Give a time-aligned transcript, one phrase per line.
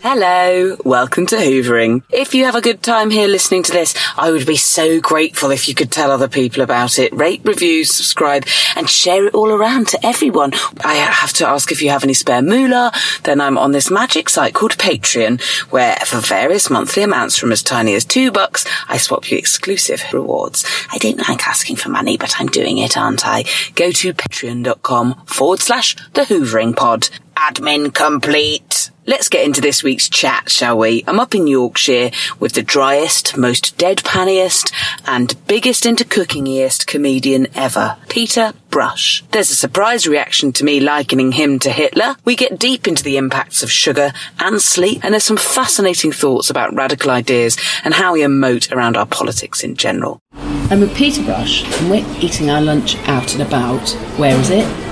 [0.00, 2.04] Hello, welcome to Hoovering.
[2.12, 5.50] If you have a good time here listening to this, I would be so grateful
[5.50, 7.12] if you could tell other people about it.
[7.12, 10.52] Rate, review, subscribe, and share it all around to everyone.
[10.84, 12.92] I have to ask if you have any spare moolah.
[13.24, 15.42] Then I'm on this magic site called Patreon,
[15.72, 20.04] where for various monthly amounts from as tiny as two bucks, I swap you exclusive
[20.12, 20.64] rewards.
[20.92, 23.42] I don't like asking for money, but I'm doing it, aren't I?
[23.74, 27.08] Go to patreon.com forward slash the Hoovering Pod.
[27.36, 28.90] Admin complete.
[29.08, 31.02] Let's get into this week's chat, shall we?
[31.08, 32.10] I'm up in Yorkshire
[32.40, 34.70] with the driest, most deadpaniest,
[35.06, 39.24] and biggest into cookingiest comedian ever, Peter Brush.
[39.30, 42.16] There's a surprise reaction to me likening him to Hitler.
[42.26, 46.50] We get deep into the impacts of sugar and sleep, and there's some fascinating thoughts
[46.50, 50.20] about radical ideas and how we emote around our politics in general.
[50.34, 53.88] I'm with Peter Brush, and we're eating our lunch out and about.
[54.18, 54.87] Where is it?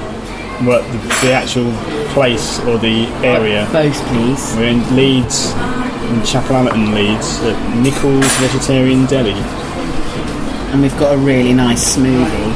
[0.65, 1.71] What the, the actual
[2.13, 3.65] place or the area.
[3.65, 4.55] Uh, Both, please.
[4.57, 9.33] We're in Leeds, in Chapel Allerton, Leeds, at Nichols Vegetarian Deli.
[10.73, 12.53] And we've got a really nice smoothie.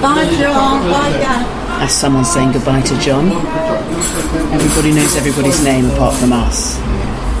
[0.00, 0.90] Bye, John.
[0.90, 1.82] Bye, Dad.
[1.82, 3.28] As someone saying goodbye to John.
[4.52, 6.78] Everybody knows everybody's name apart from us.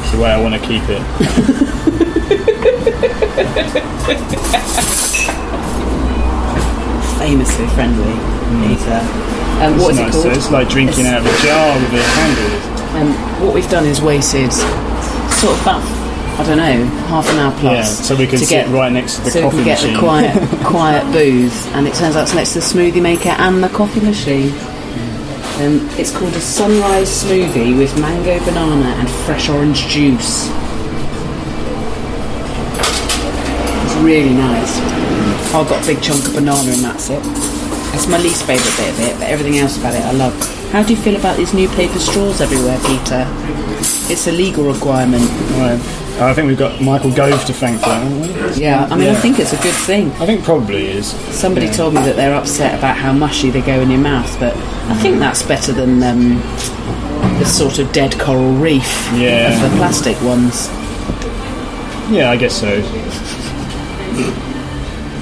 [0.02, 1.02] It's the way I want to keep it.
[7.18, 8.76] Famously friendly, mm.
[8.76, 9.31] Peter.
[9.62, 10.24] Um, what it's it called?
[10.24, 12.72] So it's like drinking out of a jar with a handle.
[12.98, 15.82] Um, what we've done is waited sort of about,
[16.38, 18.00] I don't know, half an hour plus.
[18.00, 19.40] Yeah, so we can to sit get, right next to the coffee machine.
[19.40, 19.94] so coffee we can get machine.
[19.94, 23.62] the quiet, quiet booth, and it turns out it's next to the smoothie maker and
[23.62, 24.50] the coffee machine.
[25.60, 30.48] Um, it's called a sunrise smoothie with mango, banana, and fresh orange juice.
[33.84, 34.78] It's really nice.
[35.54, 37.51] I've got a big chunk of banana, and that's it.
[37.92, 40.34] That's my least favourite bit of it, but everything else about it I love.
[40.72, 43.26] How do you feel about these new paper straws everywhere, Peter?
[44.10, 45.22] It's a legal requirement.
[45.58, 45.78] Right.
[46.20, 48.62] I think we've got Michael Gove to thank for that, haven't we?
[48.62, 50.10] Yeah, I mean, I think it's a good thing.
[50.12, 51.06] I think probably is.
[51.34, 51.72] Somebody Yeah.
[51.72, 54.54] told me that they're upset about how mushy they go in your mouth, but
[54.88, 56.38] I think that's better than um,
[57.38, 59.52] the sort of dead coral reef Yeah.
[59.52, 60.68] of the plastic ones.
[62.10, 62.80] Yeah, I guess so.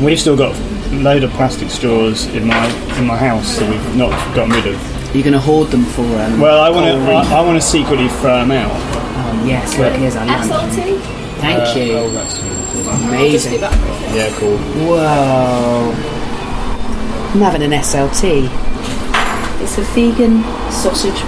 [0.05, 0.55] We've still got
[0.93, 2.67] load of plastic straws in my
[2.99, 5.15] in my house that we've not gotten rid of.
[5.15, 6.03] You're going to hoard them for.
[6.03, 7.13] Um, Well, I want to.
[7.13, 8.71] I, I want to secretly throw them out.
[8.73, 10.51] Oh yes, look here's our lunch.
[10.51, 11.01] SLT?
[11.41, 11.93] Thank Uh, you.
[11.95, 12.39] oh, that's
[13.09, 13.61] Amazing.
[13.61, 14.59] yeah, cool.
[14.87, 15.93] Whoa.
[17.33, 18.49] I'm having an SLT.
[19.63, 20.43] It's a vegan
[20.73, 21.23] sausage,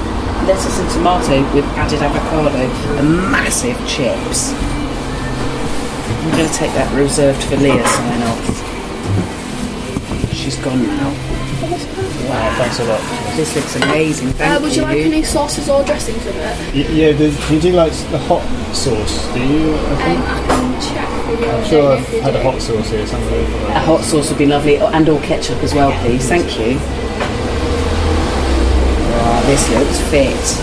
[0.47, 2.59] lettuce and tomato with added avocado
[2.99, 4.53] and massive chips.
[4.53, 8.72] I'm going to take that reserved for Leah sign off.
[10.43, 11.09] She's gone now.
[12.29, 13.01] Wow, thanks a lot.
[13.37, 14.29] This looks amazing.
[14.31, 16.75] Thank Uh, would you like any sauces or dressings with it?
[16.75, 18.43] Y- yeah, the, you do like the hot
[18.75, 19.73] sauce, do you?
[19.75, 20.21] I Um, think.
[20.21, 21.51] I can check for you.
[21.51, 23.45] I'm sure I've had a hot sauce here somewhere.
[23.71, 26.27] A hot sauce would be lovely, oh, and or ketchup as well, please.
[26.29, 26.77] Thank you.
[29.15, 30.59] Wow, this looks fit.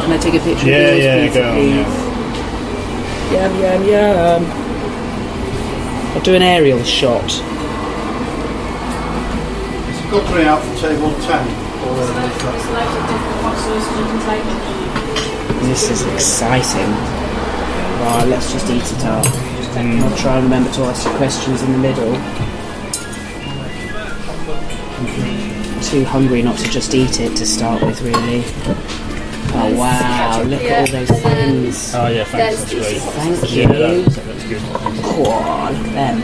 [0.00, 1.94] Can I take a picture Yeah, of yours, yeah, please, go on, please?
[3.32, 4.46] Yum, yum, yum.
[6.14, 7.30] I'll do an aerial shot.
[10.10, 11.46] Got three out for table ten.
[15.62, 16.90] This is exciting.
[18.00, 19.24] Wow, let's just eat it up.
[19.76, 20.18] And I'll mm.
[20.18, 22.12] try and remember to ask you questions in the middle.
[25.88, 28.42] Too hungry not to just eat it to start with, really.
[29.54, 31.94] Oh wow, look at all those things.
[31.94, 32.64] Oh yeah, thanks.
[32.64, 33.00] That's great.
[33.00, 33.62] Thank you.
[33.62, 34.62] Yeah, that, that's good.
[34.74, 34.90] Oh,
[35.72, 36.20] look at them.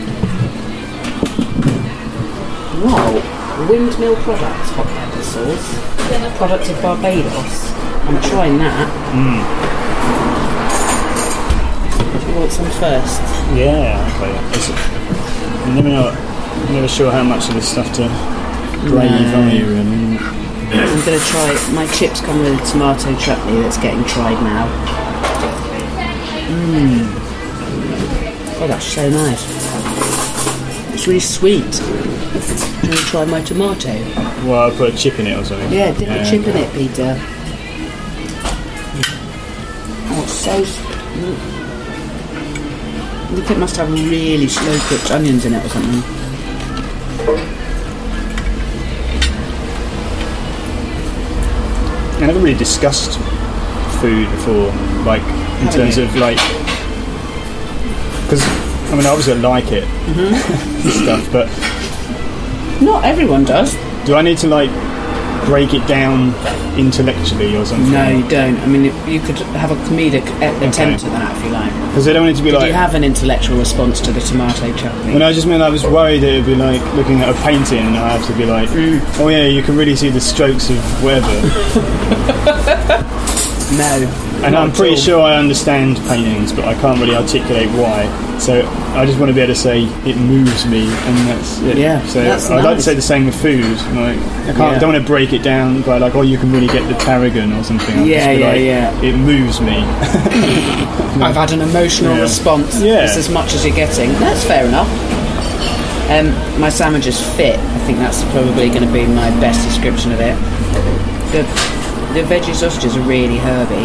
[2.83, 6.37] Wow, Windmill Products hot pepper sauce.
[6.37, 7.71] Product of Barbados.
[8.05, 8.87] I'm trying that.
[12.21, 13.19] Do you want some first?
[13.57, 14.31] Yeah, okay.
[15.65, 18.07] I'm never, know, I'm never sure how much of this stuff to
[18.87, 19.41] brave No.
[19.41, 19.65] on you.
[19.75, 21.71] And, I'm going to try.
[21.73, 24.67] My chips come with a tomato chutney that's getting tried now.
[26.47, 27.07] Mmm.
[28.61, 29.43] Oh, that's so nice.
[30.93, 31.81] It's really sweet.
[32.89, 33.89] I'm try my tomato.
[34.47, 35.71] well, I put a chip in it or something.
[35.71, 37.15] Yeah, dip a chip in it, Peter.
[40.09, 40.61] Oh, it's so.
[40.63, 41.37] mm.
[43.29, 46.01] I think it must have really slow cooked onions in it or something.
[52.19, 53.19] I never really discussed
[54.01, 54.67] food before,
[55.05, 56.03] like in Haven't terms you?
[56.05, 56.37] of like,
[58.23, 58.41] because
[58.91, 60.87] I mean, I obviously I like it Mm-hmm.
[60.87, 61.47] and stuff, but
[62.81, 63.75] Not everyone does.
[64.05, 64.69] do I need to like
[65.45, 66.33] break it down
[66.77, 67.91] intellectually or something?
[67.91, 68.57] No, you don't.
[68.59, 70.23] I mean, if- you could have a comedic
[70.61, 71.71] attempt at that if you like.
[71.87, 72.67] because I don't want it to be Did like.
[72.67, 75.13] you have an intellectual response to the tomato chutney?
[75.13, 77.79] When I just mean I was worried that it'd be like looking at a painting
[77.79, 79.01] and I have to be like, Mm.
[79.19, 81.27] oh yeah, you can really see the strokes of whatever.
[83.71, 84.43] no.
[84.45, 88.05] And I'm pretty sure I understand paintings, but I can't really articulate why.
[88.39, 88.61] So
[88.95, 91.77] I just want to be able to say it moves me, and that's it.
[91.77, 93.63] Yeah, So I'd like to say the same with food.
[93.95, 94.79] Like I can't, Yeah.
[94.79, 97.51] don't want to break it down by like, oh, you can really get the tarragon
[97.53, 97.97] or something.
[97.97, 99.01] I'll Yeah, yeah, like, yeah.
[99.01, 99.77] It moves me.
[101.19, 102.21] I've had an emotional Yeah.
[102.21, 102.79] response.
[102.79, 103.03] Yeah.
[103.05, 104.11] It's as much as you're getting.
[104.13, 104.87] That's fair enough.
[106.09, 106.31] Um,
[106.61, 107.59] my sandwich is fit.
[107.59, 110.35] I think that's probably going to be my best description of it.
[111.33, 111.43] The,
[112.17, 113.83] the veggie sausages are really herby.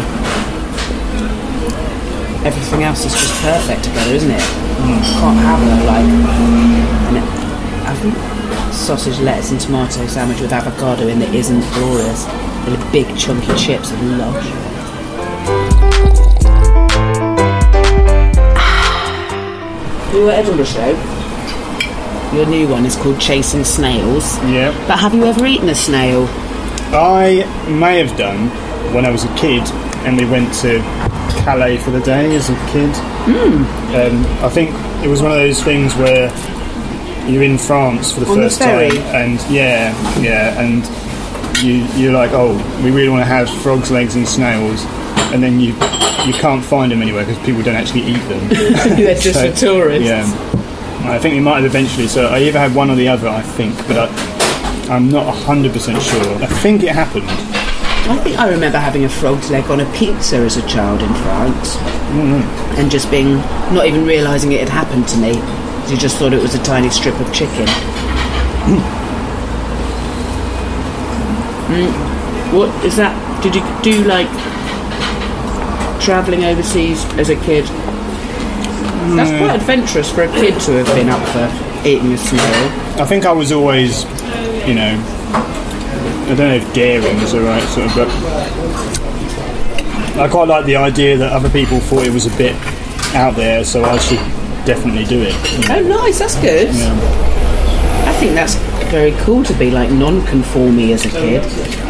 [2.43, 4.41] Everything else is just perfect together, isn't it?
[4.41, 5.19] Hmm.
[5.19, 6.05] Can't have a like
[7.09, 7.17] an
[7.85, 12.25] I think sausage, lettuce, and tomato sandwich with avocado in that isn't glorious.
[12.65, 14.45] And the big chunky chips are lush.
[20.11, 20.89] You were at Edinburgh show.
[22.33, 24.39] Your new one is called Chasing Snails.
[24.45, 24.71] yeah.
[24.87, 26.27] But have you ever eaten a snail?
[26.93, 28.49] I may have done
[28.93, 29.63] when I was a kid,
[30.05, 30.79] and we went to
[31.43, 32.91] Calais for the day as a kid.
[33.25, 33.63] Hmm.
[33.95, 34.69] Um, I think
[35.03, 36.29] it was one of those things where
[37.27, 38.89] you're in France for the On the first ferry?
[38.89, 40.83] time, and yeah, yeah, and
[41.63, 44.83] you you're like, oh, we really want to have frogs' legs and snails,
[45.33, 45.73] and then you
[46.25, 48.47] you can't find them anywhere because people don't actually eat them.
[48.97, 50.07] They're just So, for tourists.
[50.07, 50.23] Yeah,
[51.05, 52.07] I think we might have eventually.
[52.07, 54.32] So I either had one or the other, I think, but I,
[54.89, 56.35] I'm not hundred percent sure.
[56.43, 57.25] I think it happened.
[57.29, 61.13] I think I remember having a frog's leg on a pizza as a child in
[61.23, 61.77] France,
[62.77, 63.37] and just being
[63.73, 65.35] not even realising it had happened to me.
[65.89, 67.65] You just thought it was a tiny strip of chicken.
[71.69, 71.91] Mm.
[72.53, 73.13] What is that?
[73.41, 74.27] Did you do like
[76.01, 77.65] travelling overseas as a kid?
[79.15, 79.39] That's Mm.
[79.39, 81.49] quite adventurous for a kid to have been up for
[81.87, 82.71] eating a snail.
[83.01, 84.05] I think I was always,
[84.67, 84.95] you know,
[86.23, 88.09] I don't know if daring is the right sort of, but
[90.19, 92.55] I quite like the idea that other people thought it was a bit
[93.15, 94.19] out there, so I should
[94.65, 95.33] definitely do it.
[95.33, 95.99] you oh, know.
[95.99, 96.19] Oh, nice.
[96.19, 96.73] That's good.
[96.73, 96.93] Yeah.
[98.07, 98.55] I think that's
[98.91, 101.43] very cool to be like non-conformy as a kid.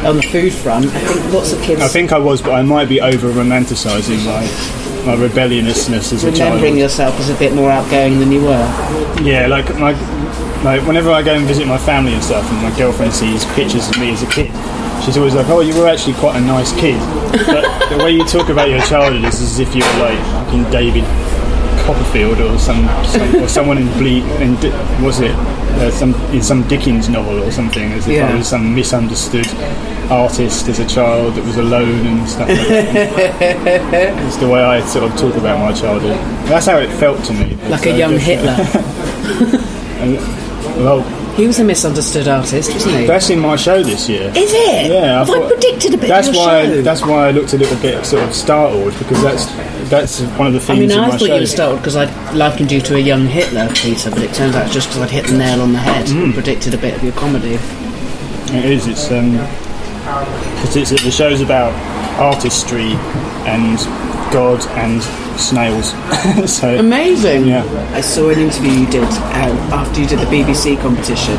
[0.05, 2.61] On the food front, I think lots of kids I think I was, but I
[2.61, 4.47] might be over romanticising my
[5.05, 6.55] my rebelliousness as a child.
[6.55, 8.65] remembering yourself as a bit more outgoing than you were.
[9.21, 9.93] Yeah, like my
[10.63, 13.89] like whenever I go and visit my family and stuff, and my girlfriend sees pictures
[13.89, 14.47] of me as a kid,
[15.03, 16.99] she's always like, "Oh, you were actually quite a nice kid."
[17.45, 20.63] But the way you talk about your childhood is as if you were like fucking
[20.71, 21.03] David
[21.85, 24.71] Copperfield or some, some or someone in Bleak in Di-
[25.03, 25.31] was it
[25.81, 28.29] uh, some in some Dickens novel or something, as if Yeah.
[28.31, 29.47] I was some misunderstood
[30.09, 32.47] artist as a child that was alone and stuff.
[32.47, 34.23] like that.
[34.27, 36.17] It's the way I sort of talk about my childhood.
[36.47, 37.55] That's how it felt to me.
[37.69, 38.55] Like So a young Hitler.
[40.77, 41.01] Well,
[41.35, 43.05] He was a misunderstood artist, wasn't he?
[43.07, 44.31] that's in my show this year.
[44.35, 44.91] Is it?
[44.91, 46.65] Yeah, I thought- predicted a bit That's of your why.
[46.65, 46.81] show?
[46.81, 49.45] That's why I looked a little bit sort of startled because that's
[49.89, 51.35] that's one of the I themes mean, in I my thought show.
[51.35, 54.55] you were startled because I'd likened you to a young Hitler, Peter, but it turns
[54.55, 56.23] out just because I'd hit the nail on the head Mm.
[56.25, 57.59] and predicted a bit of your comedy.
[58.51, 58.87] It is.
[58.87, 59.37] It's um,
[60.05, 61.73] cause it's the show's about
[62.19, 62.91] artistry
[63.45, 63.77] and
[64.33, 65.01] God and
[65.39, 65.91] snails.
[66.51, 67.45] so Amazing!
[67.45, 67.63] Yeah.
[67.93, 71.37] I saw an interview you did um, after you did the BBC competition.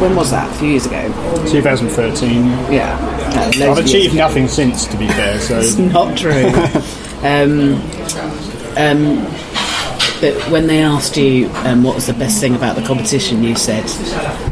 [0.00, 0.48] When was that?
[0.48, 1.02] A few years ago.
[1.50, 2.44] 2013.
[2.72, 2.96] Yeah.
[3.34, 5.40] I've achieved nothing since, to be fair.
[5.40, 6.30] So It's not true.
[7.28, 7.82] um,
[8.76, 9.24] um,
[10.20, 13.56] but when they asked you um, what was the best thing about the competition, you
[13.56, 13.84] said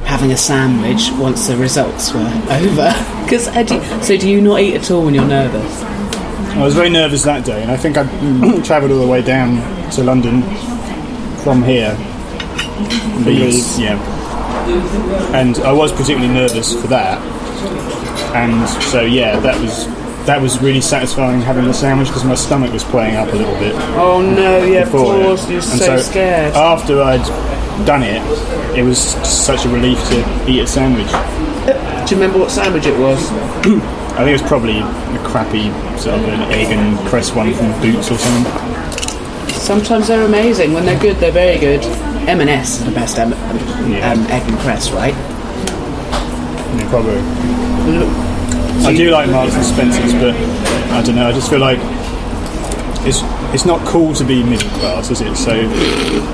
[0.04, 2.92] having a sandwich once the results were over.
[3.22, 3.44] Because
[4.04, 5.91] so do you not eat at all when you're nervous?
[6.54, 8.04] I was very nervous that day, and I think I
[8.64, 9.56] travelled all the way down
[9.92, 10.42] to London
[11.38, 11.96] from here.
[13.24, 13.78] Leeds.
[13.78, 13.98] yeah.
[15.34, 17.18] And I was particularly nervous for that,
[18.34, 19.86] and so yeah, that was
[20.26, 23.54] that was really satisfying having the sandwich because my stomach was playing up a little
[23.58, 23.74] bit.
[23.96, 24.62] Oh no!
[24.64, 25.48] Yeah, of course.
[25.48, 26.54] You're And so, scared.
[26.54, 27.24] After I'd
[27.86, 28.22] done it,
[28.78, 31.08] it was such a relief to eat a sandwich.
[32.08, 33.30] do you remember what sandwich it was?
[34.12, 37.72] I think it was probably a crappy sort of an egg and cress one from
[37.80, 38.52] Boots or something.
[39.52, 40.72] Sometimes they're amazing.
[40.72, 41.82] When they're good, they're very good.
[42.28, 43.32] M&S is the best M-
[43.90, 44.12] Yeah.
[44.12, 45.14] um, egg and cress, right?
[45.14, 47.18] Yeah, probably.
[48.86, 50.34] I do like Marks and Spencers, but
[50.92, 51.26] I don't know.
[51.28, 51.78] I just feel like
[53.06, 53.22] it's
[53.54, 55.36] it's not cool to be middle class, is it?
[55.36, 55.52] So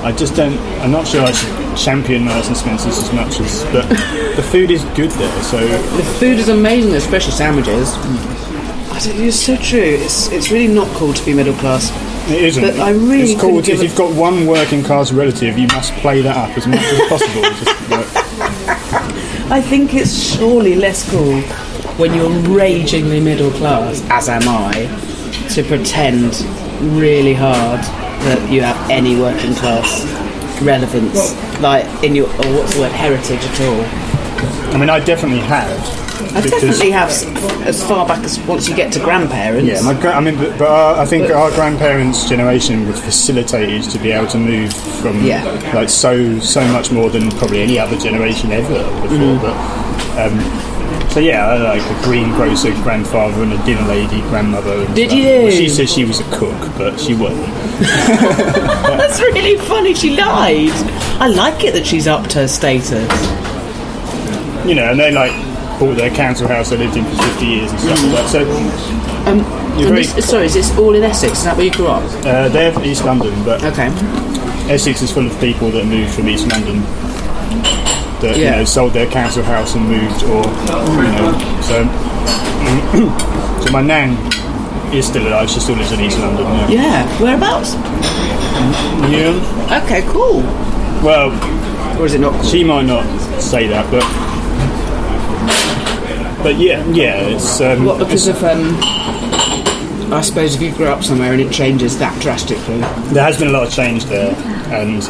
[0.03, 0.57] I just don't.
[0.81, 3.87] I'm not sure I should champion Marks and Spencers as much as, but
[4.35, 5.43] the food is good there.
[5.43, 5.57] So
[5.97, 7.93] The food is amazing, especially sandwiches.
[7.95, 9.79] I don't, it's so true.
[9.79, 11.91] It's it's really not cool to be middle class.
[12.29, 12.63] it isn't.
[12.63, 15.93] But I really it's cool if a- you've got one working class relative, you must
[15.95, 17.41] play that up as much as possible.
[17.41, 21.41] Just, like, I think it's surely less cool
[21.97, 24.85] when you're ragingly middle class, as am I,
[25.49, 26.33] to pretend
[26.81, 27.81] really hard
[28.25, 30.03] that you have any working class
[30.61, 34.73] relevance, like in your or what's the word heritage at all.
[34.73, 35.99] I mean, I definitely have.
[36.35, 37.09] I definitely have
[37.65, 39.67] as far back as once you get to grandparents.
[39.67, 43.89] Yeah, my gra- I mean, but, but our, I think our grandparents' generation was facilitated
[43.91, 45.43] to be able to move from Yeah.
[45.73, 49.17] like so so much more than probably any other generation ever before.
[49.17, 49.41] Mm.
[49.41, 49.55] But
[50.19, 50.78] um,
[51.11, 54.83] so yeah, like a greengrocer grandfather and a dinner lady grandmother.
[54.85, 55.19] and Did stuff.
[55.19, 55.25] you?
[55.43, 57.45] Well, she said she was a cook, but she wasn't.
[57.79, 59.93] That's really funny.
[59.95, 60.69] She lied.
[61.21, 63.09] I like it that she's upped her status.
[64.67, 65.31] You know, and they like
[65.79, 68.29] bought their council house they lived in for fifty years and stuff like that.
[68.29, 68.41] So
[69.29, 69.39] Um,
[69.79, 71.39] You're and very- this, sorry, is this all in Essex?
[71.39, 72.03] Is that where you grew up?
[72.25, 73.87] uh, they're from East London, but Okay.
[74.71, 76.83] Essex is full of people that moved from East London
[78.21, 81.85] that you know sold their council house and moved, or you know, so
[83.65, 84.15] so my nan
[84.93, 85.49] is still alive.
[85.49, 86.45] She still lives in East London.
[86.45, 86.69] Yeah.
[86.69, 87.21] Yeah.
[87.21, 87.73] Whereabouts?
[89.11, 89.81] Yeah.
[89.83, 90.41] Okay, cool.
[91.03, 91.31] Well,
[91.99, 92.43] Or is it not cool?
[92.43, 93.05] she might not
[93.39, 94.03] say that, but
[96.43, 97.17] but yeah, yeah.
[97.27, 101.41] It's um, What, because it's- of, um, I suppose if you grew up somewhere and
[101.41, 102.79] it changes that drastically.
[103.13, 104.31] there has been a lot of change there,
[104.71, 105.03] and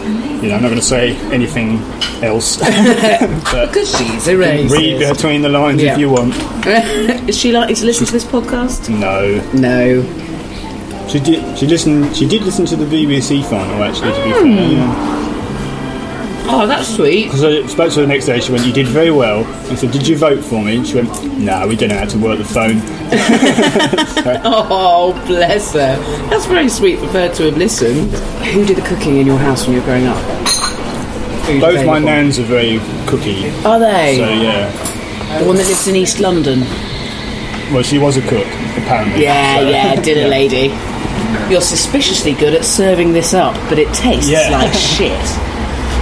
[0.44, 1.80] you know, I'm not going to say anything
[2.24, 2.58] else.
[3.52, 4.70] but Because she's a racist.
[4.72, 5.94] read between the lines Yeah.
[5.94, 6.34] if you want.
[7.30, 7.76] Is she like?
[7.76, 8.90] to listen to this podcast?
[8.90, 9.40] No.
[9.54, 10.04] No.
[11.08, 11.58] She did.
[11.58, 12.16] She listened.
[12.16, 14.14] She did listen to the BBC final, actually.
[14.14, 14.72] To be fair, hmm.
[14.78, 15.19] yeah.
[16.52, 17.26] Oh, that's sweet.
[17.26, 18.40] Because I spoke to her the next day.
[18.40, 21.10] She went, "You did very well." I said, "Did you vote for me?" She went,
[21.38, 22.82] "No, we don't know how to work the phone."
[24.44, 25.96] Oh, bless her.
[26.30, 28.12] That's very sweet of her to have listened.
[28.54, 30.18] Who did the cooking in your house when you were growing up?
[31.46, 33.50] Food Both my nans are very cooky.
[33.66, 34.18] Are they?
[34.18, 35.40] So yeah.
[35.40, 36.62] The one that lives in East London.
[37.74, 39.24] Well, she was a cook, apparently.
[39.24, 40.74] Yeah, So, yeah, dinner lady.
[41.52, 44.50] You're suspiciously good at serving this up, but it tastes Yeah.
[44.52, 45.12] like shit.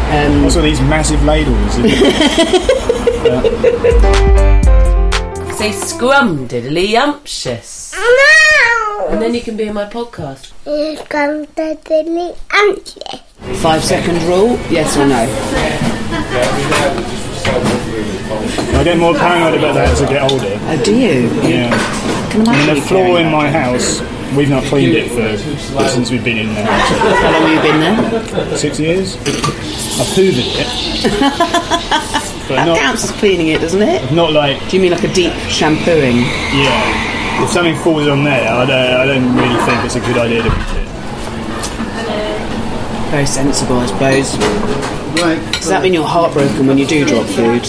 [0.09, 1.75] Um, Also, these massive ladles.
[5.57, 7.93] Say scrum diddly umptious.
[9.09, 10.51] And then you can be in my podcast.
[13.61, 15.25] five second rule, yes or no?
[18.77, 20.59] I get more paranoid about that as I get older.
[20.61, 21.29] Oh, do you?
[21.41, 21.69] Yeah.
[22.31, 24.01] Can I imagine mean, you the floor in my house,
[24.35, 25.37] we've not cleaned it for
[25.87, 26.65] since we've been in there.
[26.65, 28.57] How long have you been there?
[28.57, 29.15] Six years.
[29.17, 30.67] I've hoovered it.
[32.47, 34.11] but That not, counts as cleaning it, doesn't it?
[34.11, 36.17] not like, Do you mean like a deep shampooing?
[36.53, 37.43] yeah.
[37.43, 40.41] If something falls on there, I don't, I don't really think it's a good idea
[40.43, 40.87] to put it.
[43.11, 44.35] Very sensible, I suppose.
[45.21, 45.39] Right.
[45.53, 47.63] Does that mean you're heartbroken when you do drop food?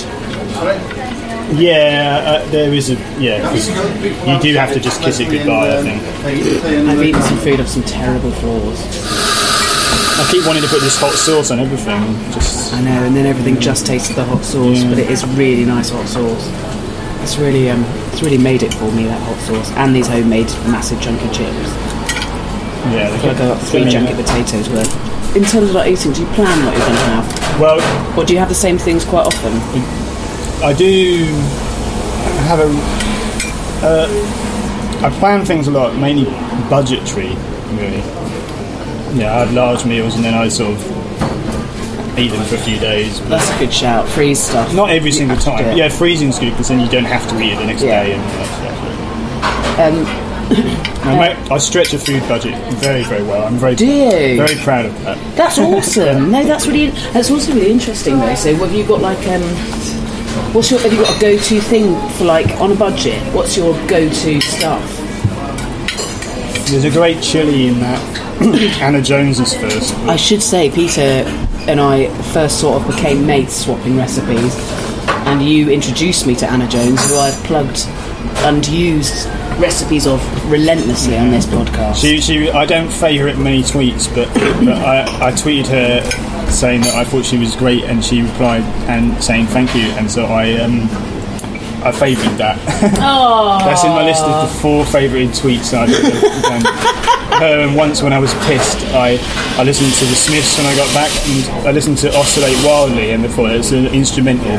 [1.50, 3.40] Yeah, uh, there is a yeah.
[3.48, 3.68] 'cause
[4.28, 5.78] you do have to just kiss it goodbye.
[5.78, 6.02] I think.
[6.88, 8.80] I've eaten some food off some terrible floors.
[10.20, 12.02] I keep wanting to put this hot sauce on everything.
[12.32, 14.88] Just I know, and then everything just tastes the hot sauce, Yeah.
[14.90, 16.48] but it is really nice hot sauce.
[17.22, 20.48] It's really, um, it's really made it for me that hot sauce, and these homemade
[20.66, 21.70] massive chunky chips.
[22.92, 23.10] yeah.
[23.22, 25.36] I go up three jacket potatoes worth.
[25.36, 28.24] In terms of like eating, do you plan what you're going to have, Well, or
[28.24, 29.52] do you have the same things quite often?
[30.62, 31.24] I do
[32.48, 32.68] have a.
[33.86, 36.24] Uh, I plan things a lot, mainly
[36.68, 37.28] budgetary,
[37.76, 38.02] really.
[39.16, 42.78] Yeah, I have large meals and then I sort of eat them for a few
[42.80, 43.20] days.
[43.28, 44.08] That's a good shout.
[44.08, 44.74] Freeze stuff.
[44.74, 45.76] Not every single to do time.
[45.76, 48.02] Yeah, freezing's good because then you don't have to eat it the next Yeah.
[48.04, 48.12] day.
[48.14, 49.78] And that stuff.
[49.78, 50.24] Um,
[51.08, 53.46] I, make, I stretch a food budget very, very well.
[53.46, 54.36] I'm very, you?
[54.36, 55.36] very proud of that.
[55.36, 56.30] That's awesome.
[56.32, 58.34] No, that's really that's also really interesting though.
[58.34, 59.42] So, have you got like um,
[60.52, 63.20] what's your have you got a go-to thing for like on a budget?
[63.34, 64.96] What's your go-to stuff?
[66.70, 68.18] There's a great chili in that.
[68.80, 69.94] Anna Jones's first.
[70.00, 71.00] I should say, Peter
[71.66, 74.54] and I first sort of became mates swapping recipes,
[75.26, 77.86] and you introduced me to Anna Jones, who I've plugged
[78.44, 79.28] and used
[79.58, 81.96] recipes of relentlessly on this podcast.
[82.00, 84.32] She, she, I don't favourite many tweets, but,
[84.64, 88.62] but I, I tweeted her saying that I thought she was great, and she replied
[88.88, 90.88] and saying thank you, and so I um,
[91.82, 92.58] I favoured that.
[92.98, 95.88] Oh, That's in my list of the four favourite tweets done.
[97.38, 99.18] Her and once when I was pissed, I,
[99.58, 103.12] I listened to the Smiths when I got back, and I listened to Oscillate Wildly,
[103.12, 104.58] and before it's an instrumental.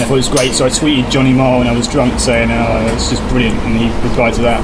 [0.00, 2.18] And I thought it was great, so I tweeted Johnny Marr when I was drunk
[2.18, 4.62] saying, oh, it's just brilliant, and he replied to that,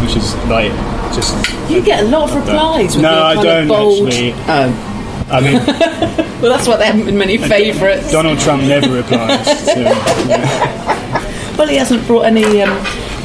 [0.00, 0.72] which is like,
[1.14, 1.36] just.
[1.70, 2.96] You get a lot of replies.
[2.96, 4.08] No, I don't bold...
[4.08, 4.32] actually.
[4.32, 5.54] Oh, I mean,
[6.40, 8.10] well, that's why there haven't been many favourites.
[8.10, 9.64] Donald Trump never replies.
[9.66, 11.56] To, yeah.
[11.58, 12.70] Well, he hasn't brought any um,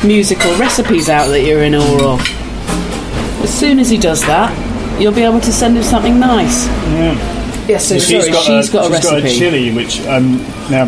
[0.05, 3.41] musical recipes out that you're in awe of.
[3.43, 4.51] As soon as he does that,
[4.99, 6.67] you'll be able to send him something nice.
[6.67, 7.65] Yeah.
[7.65, 10.37] Yes, so she's sorry, got she's a, got a she's got a chili which um,
[10.69, 10.85] now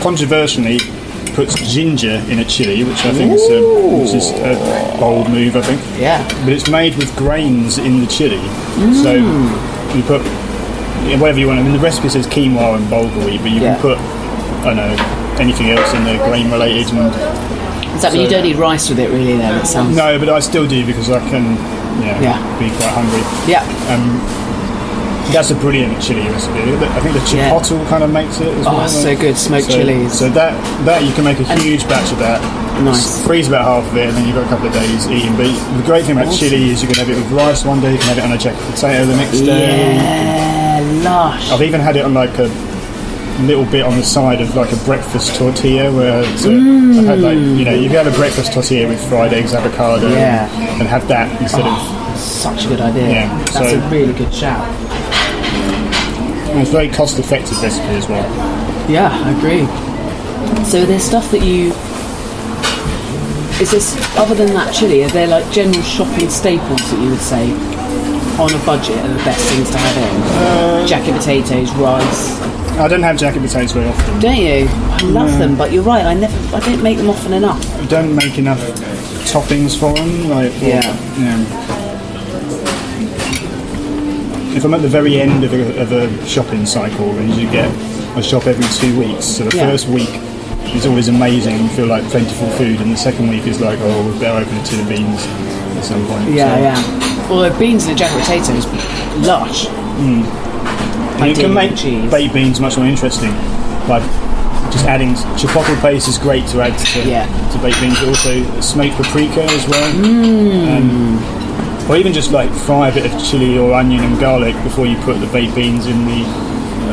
[0.00, 0.78] controversially
[1.34, 3.60] puts ginger in a chili, which I think is a,
[4.00, 5.56] which is a bold move.
[5.56, 5.80] I think.
[6.00, 6.26] Yeah.
[6.44, 8.38] But it's made with grains in the chili,
[8.76, 8.94] Mm.
[9.02, 9.12] so
[9.96, 10.22] you put
[11.20, 11.60] whatever you want.
[11.60, 13.74] I mean, the recipe says quinoa and bulgur wheat, but you Yeah.
[13.74, 13.98] can put
[14.60, 16.92] I don't know anything else in there, grain related.
[16.92, 17.10] And,
[17.94, 19.36] Does that mean you don't eat rice with it, really?
[19.38, 19.96] Then it sounds.
[19.96, 21.56] no, but I still do because I can,
[22.02, 22.58] yeah, Yeah.
[22.58, 23.22] be quite hungry.
[23.48, 23.64] Yeah.
[23.88, 24.20] Um,
[25.32, 26.58] that's a brilliant chili recipe.
[26.60, 27.50] I think the Yeah.
[27.50, 28.88] chipotle kind of makes it as Oh, well.
[28.88, 30.12] so good, smoked so, chilies.
[30.12, 30.52] So that
[30.84, 32.40] that you can make a huge batch of that.
[32.82, 33.20] Nice.
[33.24, 35.36] Freeze about half of it, and then you've got a couple of days eating.
[35.36, 36.48] But the great thing about Awesome.
[36.48, 38.32] chili is you can have it with rice one day, you can have it on
[38.32, 39.94] a jacket potato the next day.
[39.96, 41.52] Yeah, lush.
[41.52, 42.50] I've even had it on like a
[43.42, 47.20] little bit on the side of like a breakfast tortilla where it's a, I've had
[47.20, 47.58] like mm.
[47.58, 50.48] you know you can have a breakfast tortilla with fried eggs, avocado, Yeah.
[50.78, 53.08] and have that instead Oh, such a good idea.
[53.08, 54.66] Yeah, That's so- a really good shout.
[56.50, 56.56] Of.
[56.56, 58.26] and It's very cost-effective recipe as well.
[58.90, 59.66] Yeah, I agree.
[60.64, 61.72] So there's stuff that you.
[63.60, 65.04] Is this other than that chili?
[65.04, 67.50] Are there like general shopping staples that you would say
[68.40, 70.22] on a budget are the best things to have in?
[70.32, 72.40] Uh, jacket potatoes, rice.
[72.78, 74.18] I don't have jacket potatoes very often.
[74.20, 74.66] Don't you?
[74.70, 75.38] I love No.
[75.38, 76.06] them, but you're right.
[76.06, 76.56] I never.
[76.56, 77.60] I don't make them often enough.
[77.82, 78.60] I don't make enough
[79.28, 80.30] toppings for them.
[80.30, 80.96] Like, or, Yeah.
[81.18, 81.46] you know,
[84.56, 87.70] if I'm at the very end of a, of a shopping cycle, and you get
[88.16, 89.24] I shop every two weeks.
[89.24, 89.66] So the Yeah.
[89.70, 90.10] first week
[90.74, 91.56] is always amazing.
[91.58, 94.56] You feel like plentiful food, and the second week is like, oh, we better open
[94.58, 95.24] a tin of beans
[95.78, 96.30] at some point.
[96.30, 97.28] Yeah, So- yeah.
[97.30, 98.66] Although beans and a jacket potatoes,
[99.26, 99.66] lush.
[99.68, 102.10] And you Ideally can make cheese.
[102.10, 103.30] baked beans much more interesting
[103.86, 104.00] by
[104.72, 107.26] just adding chipotle paste is great to add to, Yeah.
[107.52, 109.92] to baked beans, but also smoked paprika as well.
[109.92, 110.76] Mm.
[110.76, 111.39] Um,
[111.90, 114.96] or even just like fry a bit of chili or onion and garlic before you
[114.98, 116.24] put the baked beans in the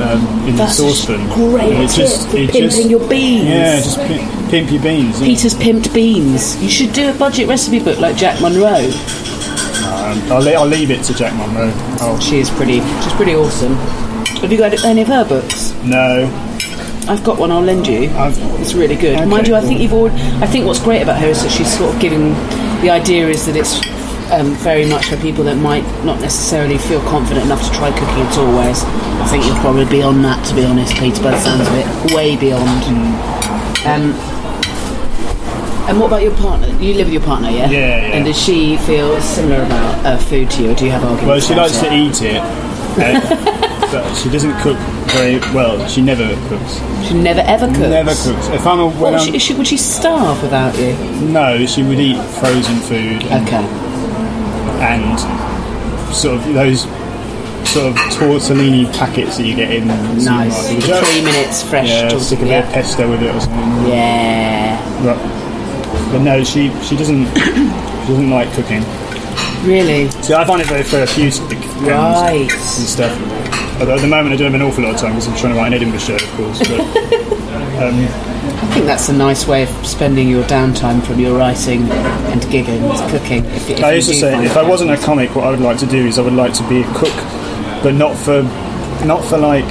[0.01, 1.27] um, in That's the saucepan.
[1.29, 3.45] great And it tip for pimping your beans.
[3.45, 5.19] Yeah, just pimp, pimp your beans.
[5.19, 5.25] yeah.
[5.27, 6.61] Peter's pimped beans.
[6.61, 8.89] You should do a budget recipe book like Jack Monroe.
[9.85, 11.71] Um, I'll, I'll leave it to Jack Monroe.
[12.01, 12.79] Oh She is pretty.
[13.03, 13.75] She's pretty awesome.
[14.41, 15.73] Have you got any of her books?
[15.83, 16.25] no,
[17.07, 17.51] I've got one.
[17.51, 18.09] I'll lend you.
[18.59, 19.15] it's really good.
[19.15, 20.19] Okay, Mind you, I think you've already.
[20.43, 22.33] I think what's great about her is that she's sort of giving.
[22.81, 23.79] The idea is that it's
[24.31, 28.23] um, very much for people that might not necessarily feel confident enough to try cooking
[28.25, 28.51] at all.
[28.55, 31.21] Whereas I think you'll probably be on that, to be honest, Peter.
[31.23, 32.83] By the sounds of it, way beyond.
[33.85, 34.13] Um,
[35.87, 36.67] and what about your partner?
[36.81, 37.69] You live with your partner, yeah?
[37.69, 38.15] Yeah, yeah.
[38.15, 41.27] And does she feel similar about uh, food to you, or do you have arguments?
[41.27, 41.89] Well, she likes it?
[41.89, 44.77] to eat it, uh, but she doesn't cook
[45.15, 45.87] very well.
[45.87, 46.81] She never cooks.
[47.07, 47.79] She never ever cooks.
[47.79, 48.47] Never cooks.
[48.49, 50.93] If I'm a, when What, would, I'm, she, she, would she starve without you?
[51.31, 53.23] no, she would eat frozen food.
[53.31, 53.86] And, Okay.
[54.79, 55.19] And
[56.15, 56.81] sort of those
[57.69, 59.87] sort of tortellini packets that you get in.
[60.23, 60.69] Nice.
[60.69, 63.91] The three minutes fresh Yeah, tortellini, stick a bit of pesto with it or something.
[63.91, 65.03] Yeah.
[65.03, 65.17] But,
[66.11, 68.83] but no, she she doesn't she doesn't like cooking.
[69.65, 70.09] Really?
[70.21, 72.49] See, I find it very therapeutic Right.
[72.49, 72.51] and
[72.87, 73.11] stuff.
[73.79, 75.53] Although at the moment I don't have an awful lot of time because I'm trying
[75.53, 76.59] to write an Edinburgh show, of course.
[76.59, 76.79] But,
[77.81, 78.07] um,
[78.59, 82.91] I think that's a nice way of spending your downtime from your writing and gigging,
[82.93, 83.45] is cooking.
[83.45, 85.77] If, if I used to say if I wasn't a comic, what I would like
[85.79, 87.13] to do is I would like to be a cook,
[87.83, 88.41] but not for
[89.05, 89.65] not for like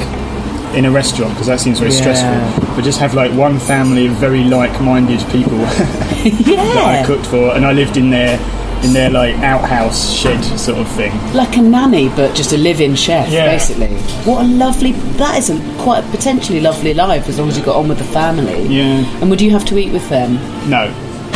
[0.77, 2.01] in a restaurant because that seems very Yeah.
[2.14, 2.75] stressful.
[2.77, 7.64] But just have like one family of very like-minded people that I cooked for, and
[7.66, 8.38] I lived in their
[8.87, 11.12] in their like outhouse shed sort of thing.
[11.35, 13.46] like a nanny, but just a live-in chef, Yeah.
[13.46, 13.88] basically.
[14.25, 14.92] What a lovely.
[15.18, 17.99] That is a quite a potentially lovely life as long as you got on with
[17.99, 18.66] the family.
[18.68, 19.05] Yeah.
[19.20, 20.38] And would you have to eat with them?
[20.70, 20.90] No,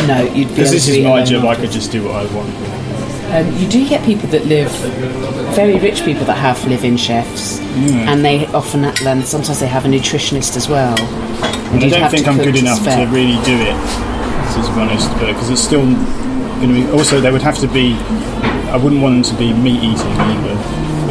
[0.07, 1.45] No, you'd be because this to is my job.
[1.45, 2.49] I could just do what I want.
[3.33, 4.69] Um, you do get people that live,
[5.55, 8.07] very rich people that have live-in chefs, Mm.
[8.07, 10.97] and they often and sometimes they have a nutritionist as well.
[11.71, 13.07] And I don't think I'm good enough to spare.
[13.07, 13.75] really do it.
[14.51, 15.85] To be honest, because it's still
[16.61, 16.91] going to be.
[16.91, 17.95] Also, they would have to be.
[18.71, 20.55] I wouldn't want them to be meat eating either,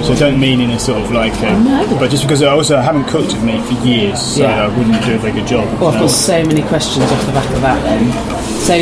[0.01, 1.35] which I don't mean in a sort of like.
[1.43, 1.97] A, No.
[1.99, 4.65] But just because I also haven't cooked with meat for years, so Yeah.
[4.65, 5.67] I wouldn't do a very good job.
[5.81, 8.11] Well, I've got so many questions off the back of that then.
[8.65, 8.75] So,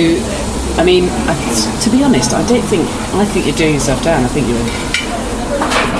[0.81, 1.35] I mean, I,
[1.83, 4.23] to be honest, I don't think I think you're doing yourself down.
[4.25, 4.69] I think you're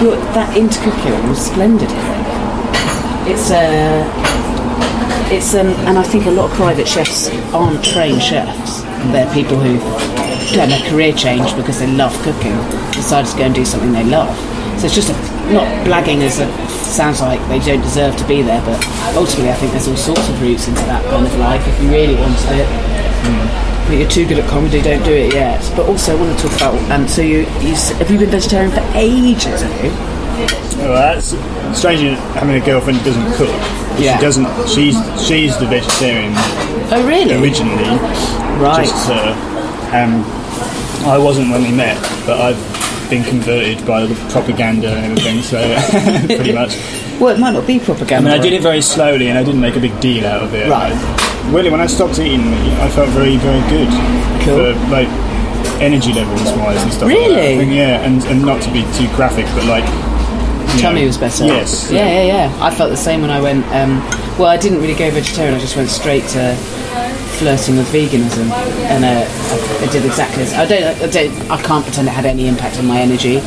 [0.03, 1.13] you're that into cooking.
[1.27, 1.91] You're splendid.
[3.27, 4.07] It's a
[5.35, 8.83] it's um, and I think a lot of private chefs aren't trained chefs.
[9.13, 9.79] They're people who
[10.53, 12.57] done a career change because they love cooking,
[12.93, 14.35] decided to go and do something they love.
[14.81, 15.15] So it's just a,
[15.53, 16.51] not blagging as it
[16.87, 18.79] sounds like they don't deserve to be there, but
[19.17, 21.91] ultimately I think there's all sorts of routes into that kind of life if you
[21.91, 22.67] really wanted it.
[23.25, 23.89] Hmm.
[23.89, 25.61] But you're too good at comedy, don't do it yet.
[25.75, 26.75] But also, I want to talk about.
[26.93, 29.63] And so, you, you have you been vegetarian for ages?
[29.63, 29.91] Have you?
[30.85, 31.29] Well, that's
[31.77, 32.03] strange
[32.37, 33.49] having a girlfriend who doesn't cook.
[33.99, 34.17] Yeah.
[34.17, 34.69] She doesn't.
[34.69, 34.95] She's
[35.27, 36.33] she's the vegetarian
[36.93, 37.33] Oh, really?
[37.35, 37.83] originally.
[38.63, 38.87] Right.
[38.87, 39.33] Just her.
[39.97, 40.23] Um,
[41.09, 45.43] I wasn't when we met, but I've been converted by the propaganda and everything.
[45.43, 45.59] So
[46.27, 46.77] pretty much.
[47.19, 48.31] Well, it might not be propaganda.
[48.31, 50.43] I mean, I did it very slowly, and I didn't make a big deal out
[50.43, 50.69] of it.
[50.69, 50.93] Right.
[50.93, 53.89] I- really, when I stopped eating meat, I felt very, very good.
[54.45, 54.75] Cool.
[54.75, 55.09] For, like
[55.81, 57.09] energy levels wise and stuff.
[57.09, 57.57] Really?
[57.59, 59.85] Think, yeah, and, and not to be too graphic, but like.
[60.81, 61.45] tummy know, was better.
[61.45, 61.91] Yes.
[61.91, 62.59] Yeah, yeah, yeah.
[62.65, 63.65] I felt the same when I went.
[63.67, 63.99] Um,
[64.39, 65.55] well, I didn't really go vegetarian.
[65.55, 66.55] I just went straight to
[67.39, 68.51] flirting with veganism,
[68.91, 70.43] and uh, I, I did exactly.
[70.43, 70.83] As, I don't.
[70.83, 71.51] I don't.
[71.51, 73.39] I can't pretend it had any impact on my energy.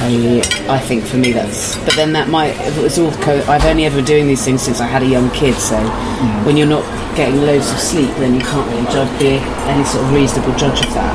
[0.00, 1.76] I, I think for me that's.
[1.84, 2.56] But then that might.
[2.66, 3.12] If it was all.
[3.22, 5.54] Co- I've only ever been doing these things since I had a young kid.
[5.54, 5.76] So
[6.44, 6.84] when you're not
[7.16, 9.36] getting loads of sleep, then you can't really judge, be
[9.68, 11.14] any sort of reasonable judge of that.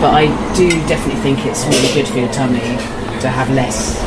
[0.00, 2.60] But I do definitely think it's really good for your tummy
[3.20, 4.00] to have less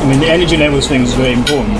[0.00, 1.76] I mean, the energy levels thing is very important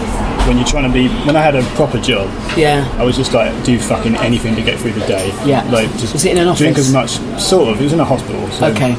[0.47, 1.09] when you're trying to be.
[1.27, 2.87] When I had a proper job, Yeah.
[2.99, 5.29] I was just like do fucking anything to get through the day.
[5.45, 5.63] Yeah.
[5.71, 6.89] like just Was it in an drink office?
[6.89, 7.11] as much.
[7.41, 7.81] Sort of.
[7.81, 8.49] It was in a hospital.
[8.51, 8.93] So Okay.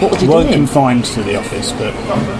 [0.00, 0.58] What It you wasn't do?
[0.58, 1.92] confined to the office, but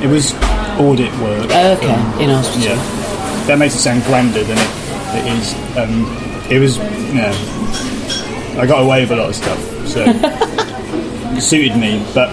[0.02, 0.32] it was
[0.80, 1.46] audit work.
[1.50, 2.62] Oh, okay, in hospital.
[2.70, 4.70] Yeah, that makes it sound grander than it,
[5.18, 5.54] it is.
[5.76, 6.06] Um,
[6.50, 7.32] it was, know,
[8.60, 10.04] I got away with a lot of stuff, so
[11.36, 12.04] it suited me.
[12.14, 12.30] But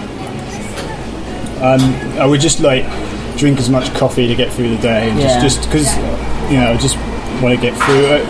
[1.62, 1.80] um,
[2.18, 2.84] I would just like
[3.36, 5.40] drink as much coffee to get through the day, and Yeah.
[5.42, 5.96] just just because
[6.50, 6.96] you know, just
[7.42, 8.24] want to get through it.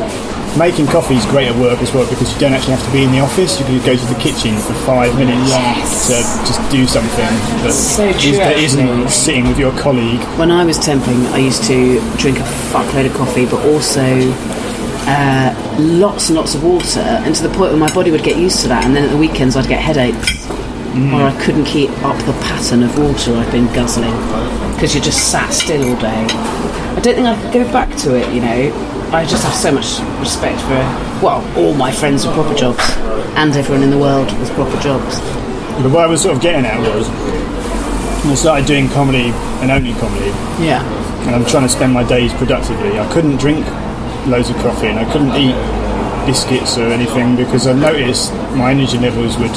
[0.56, 3.02] Making coffee is great at work as well because you don't actually have to be
[3.02, 3.58] in the office.
[3.58, 6.06] You can go to the kitchen for five minutes Yes.
[6.06, 7.26] to just do something
[7.64, 8.64] that, So is- true, that actually.
[8.64, 10.20] isn't sitting with your colleague.
[10.36, 14.32] When I was temping, I used to drink a fuckload of coffee, but also
[15.08, 18.36] uh, lots and lots of water, and to the point where my body would get
[18.36, 18.84] used to that.
[18.86, 20.46] And then at the weekends, I'd get headaches,
[21.12, 24.14] or I couldn't keep up the pattern of water I'd been guzzling
[24.84, 26.26] because you're just sat still all day.
[26.28, 28.28] I don't think I could go back to it.
[28.34, 30.76] You know, I just have so much respect for
[31.24, 32.84] well, all my friends with proper jobs,
[33.40, 35.20] and everyone in the world with proper jobs.
[35.80, 39.30] But what I was sort of getting at was I started doing comedy
[39.64, 40.28] and only comedy,
[40.62, 40.84] Yeah.
[41.24, 43.00] and I'm trying to spend my days productively.
[43.00, 43.64] I couldn't drink
[44.26, 45.56] loads of coffee, and I couldn't eat
[46.26, 49.56] biscuits or anything because I noticed my energy levels would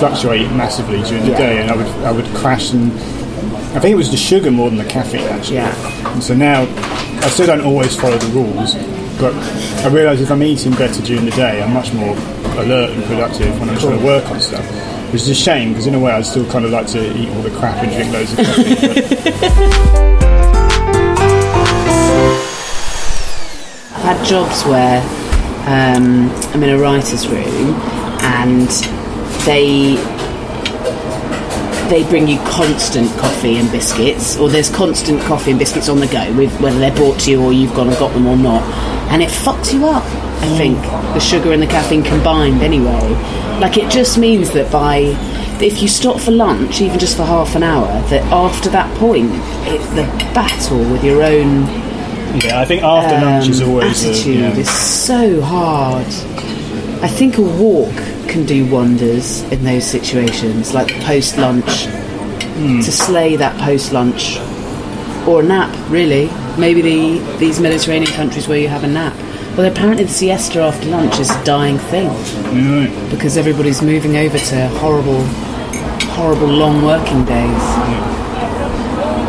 [0.00, 1.38] fluctuate massively during the Yeah.
[1.38, 2.90] day, and I would I would crash and.
[3.74, 5.56] I think it was the sugar more than the caffeine actually.
[5.56, 6.12] Yeah.
[6.12, 8.76] And so now, I still don't always follow the rules,
[9.18, 9.34] but
[9.84, 12.16] I realise if I'm eating better during the day, I'm much more
[12.56, 14.64] alert and productive when I'm trying to work on stuff.
[15.12, 17.28] Which is a shame because in a way I still kind of like to eat
[17.30, 18.64] all the crap and drink loads of coffee.
[23.96, 25.02] I've had jobs where
[25.66, 27.74] um, I'm in a writer's room
[28.22, 28.68] and
[29.44, 29.96] they
[31.88, 36.06] they bring you constant coffee and biscuits, or there's constant coffee and biscuits on the
[36.06, 38.62] go, with whether they're brought to you or you've gone and got them or not,
[39.10, 40.04] and it fucks you up.
[40.42, 40.76] I think
[41.14, 43.08] the sugar and the caffeine combined, anyway.
[43.60, 45.14] Like it just means that by
[45.60, 49.30] if you stop for lunch, even just for half an hour, that after that point,
[49.66, 51.62] it, the battle with your own
[52.40, 54.56] yeah, I think after lunch is um, always a, attitude yeah.
[54.56, 56.06] is so hard.
[57.02, 57.94] I think a walk
[58.34, 61.86] can do wonders in those situations, like post lunch,
[62.58, 62.80] Hmm.
[62.80, 64.38] to slay that post lunch,
[65.26, 65.70] or a nap.
[65.88, 67.00] Really, maybe the
[67.38, 69.14] these Mediterranean countries where you have a nap.
[69.56, 72.90] Well, apparently the siesta after lunch is a dying thing Right.
[73.08, 75.22] because everybody's moving over to horrible,
[76.18, 77.64] horrible long working days.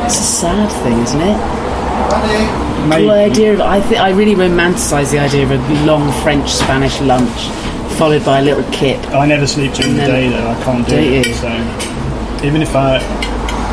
[0.05, 1.37] It's a sad thing, isn't it?
[2.89, 6.49] Mate, The idea of I think I really romanticise the idea of a long French
[6.49, 7.39] Spanish lunch
[7.97, 8.99] followed by a little kip.
[9.13, 10.47] I never sleep during the day though.
[10.49, 11.27] I can't do it.
[11.27, 11.33] you?
[11.33, 11.49] So
[12.43, 12.99] even if I,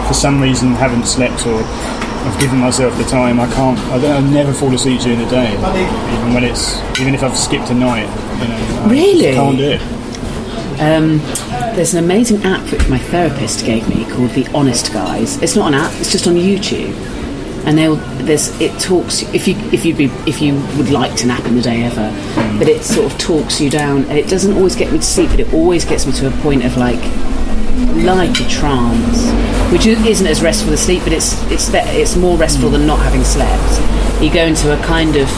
[0.06, 3.78] for some reason, haven't slept or I've given myself the time, I can't.
[3.90, 4.24] I don't.
[4.24, 7.74] I never fall asleep during the day, even when it's even if I've skipped a
[7.74, 8.06] night.
[8.40, 9.32] You know, I Really?
[9.34, 9.82] can't do it.
[10.80, 11.18] Um,
[11.76, 15.40] there's an amazing app which my therapist gave me called The Honest Guys.
[15.42, 16.94] It's not an app; it's just on YouTube,
[17.64, 21.26] and they'll there's it talks if you if you'd be if you would like to
[21.26, 22.10] nap in the day ever,
[22.58, 25.30] but it sort of talks you down, and it doesn't always get me to sleep,
[25.30, 27.02] but it always gets me to a point of like
[28.04, 29.30] like a trance,
[29.72, 33.24] which isn't as restful as sleep, but it's it's it's more restful than not having
[33.24, 34.22] slept.
[34.22, 35.28] You go into a kind of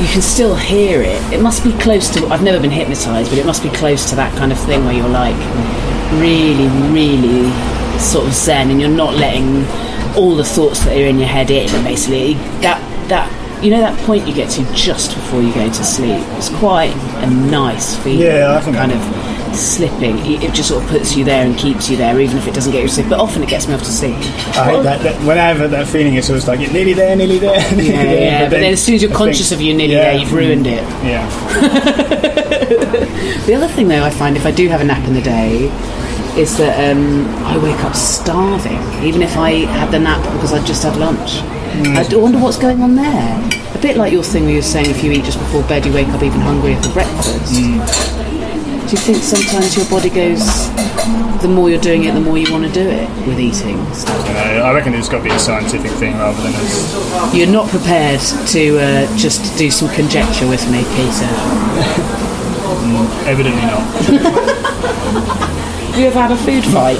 [0.00, 1.32] you can still hear it.
[1.32, 2.26] It must be close to.
[2.26, 4.94] I've never been hypnotized, but it must be close to that kind of thing where
[4.94, 5.36] you're like
[6.20, 7.50] really, really
[7.98, 9.64] sort of zen, and you're not letting
[10.16, 11.68] all the thoughts that are in your head in.
[11.70, 13.30] And basically, that that
[13.64, 16.20] you know that point you get to just before you go to sleep.
[16.36, 18.20] It's quite a nice feeling.
[18.20, 20.18] Yeah, I think kind of slipping.
[20.42, 22.72] It just sort of puts you there and keeps you there, even if it doesn't
[22.72, 23.08] get you to sleep.
[23.08, 24.14] But often it gets me off to sleep.
[24.16, 25.22] I hate that, that.
[25.26, 27.58] When I have that feeling, it's always like you're nearly there, nearly there.
[27.72, 28.20] Nearly Yeah, there.
[28.42, 30.18] yeah, but then as soon as you're I conscious think- of you're nearly yeah, there,
[30.20, 30.82] you've ruined it.
[31.04, 32.26] Yeah.
[33.46, 35.68] The other thing, though, I find if I do have a nap in the day,
[36.36, 40.62] is that um, I wake up starving, even if I had the nap because I
[40.64, 41.40] just had lunch.
[41.96, 43.50] I d- wonder what's going on there.
[43.74, 45.84] A bit like your thing where you were saying if you eat just before bed,
[45.86, 47.54] you wake up even hungrier for breakfast.
[47.54, 47.62] Do
[48.92, 50.68] you think sometimes your body goes,
[51.42, 54.28] the more you're doing it, the more you want to do it with eating stuff?
[54.28, 57.36] You I reckon it's got to be a scientific thing rather than a.
[57.36, 61.26] You're not prepared to uh, just do some conjecture with me, Peter.
[63.26, 65.60] Evidently not.
[65.96, 66.98] Have you ever had a food fight?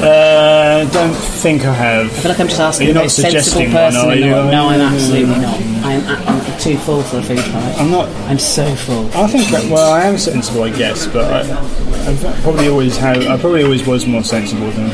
[0.00, 2.06] Uh, don't think I have.
[2.06, 4.14] I feel like I'm just asking You're the not most sensible suggesting person one, are
[4.14, 4.32] in the you?
[4.32, 4.50] world.
[4.52, 5.60] No, I'm absolutely not.
[5.84, 7.80] I'm, I'm too full for a food fight.
[7.80, 8.08] I'm not.
[8.30, 9.06] I'm so full.
[9.16, 13.16] I think that, well, I am sensible, I guess, but I, I probably always have.
[13.26, 14.90] I probably always was more sensible than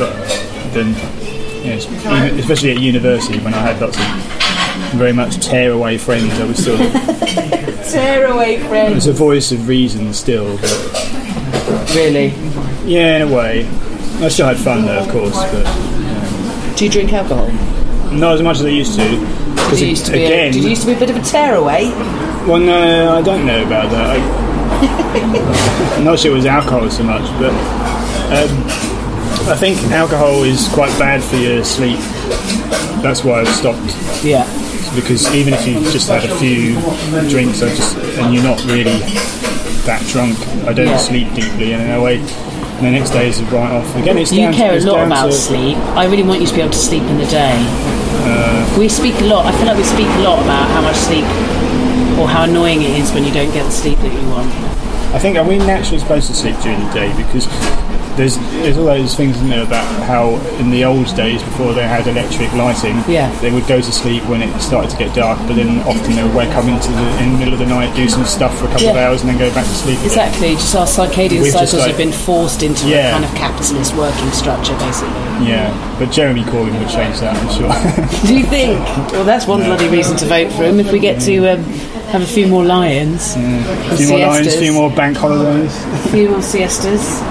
[0.73, 0.89] than
[1.63, 5.99] you know, even- especially at university when I had lots of very much tear away
[5.99, 6.33] friends.
[6.41, 6.79] I was still
[7.91, 8.95] Tear away, friend.
[8.95, 12.33] there's a voice of reason still, but Really?
[12.89, 13.67] Yeah, in a way.
[14.21, 17.49] I still had fun though, of course, but Do you drink alcohol?
[18.13, 19.05] not as much as I used to.
[19.07, 19.21] Did
[19.55, 20.25] Because you used to be?
[20.25, 21.85] again, A, did you used to be a bit of a tearaway?
[22.49, 24.17] Well, no, I don't know about that.
[24.17, 27.51] I, I'm not sure it was alcohol so much, but
[28.33, 28.49] um,
[29.51, 31.99] I think alcohol is quite bad for your sleep.
[33.03, 33.95] That's why I've stopped.
[34.25, 34.45] Yeah.
[34.95, 36.81] Because even if you've just had a few
[37.29, 38.99] drinks, I just and you're not really
[39.85, 40.97] that drunk, I don't Yeah.
[40.97, 42.19] sleep deeply, and in a way,
[42.79, 43.95] and the next day is right off.
[43.97, 45.77] Again, it's You care a it's lot about to, sleep.
[45.99, 47.59] I really want you to be able to sleep in the day.
[48.23, 49.47] Uh, we speak a lot.
[49.47, 51.25] I feel like we speak a lot about how much sleep
[52.19, 54.47] or how annoying it is when you don't get the sleep that you want.
[55.15, 57.47] I think are we naturally supposed to sleep during the day because
[58.19, 61.87] there's there's all those things isn't there about how in the old days before they
[61.87, 63.31] had electric lighting, Yeah.
[63.41, 66.23] they would go to sleep when it started to get dark, but then often they
[66.25, 68.67] would wake up into the in the middle of the night, do some stuff for
[68.67, 69.97] a couple of hours, and then go back to sleep.
[69.99, 70.07] again.
[70.11, 73.09] Exactly, just our circadian We've cycles like- have been forced into Yeah.
[73.09, 75.15] a kind of capitalist working structure, basically.
[75.49, 77.71] Yeah, but Jeremy Corbyn would change that, I'm sure.
[78.27, 78.79] Do you think?
[79.13, 80.81] Well, that's one bloody reason to vote for him.
[80.81, 81.63] If we get to um,
[82.11, 85.73] have a few more lions, a and few more lions, a few more bank holidays.
[85.85, 87.23] a few more siestas.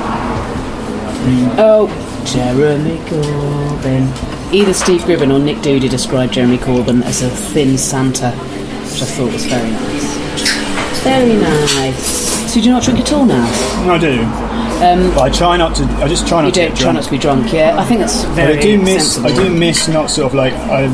[1.58, 1.88] Oh,
[2.26, 4.54] Jeremy Corbyn.
[4.54, 9.06] Either Steve Gribbin or Nick Doody described Jeremy Corbyn as a thin Santa, which I
[9.06, 11.04] thought was very nice.
[11.04, 12.52] Very nice.
[12.52, 13.46] So you do not drink at all now?
[13.92, 14.22] I do.
[14.84, 15.84] Um, but I try not to.
[16.04, 17.76] I just try not you to don't get try not to be drunk, yeah?
[17.78, 19.13] I think that's But very I do miss.
[19.16, 19.32] sensible.
[19.32, 20.86] I do miss not sort of like I.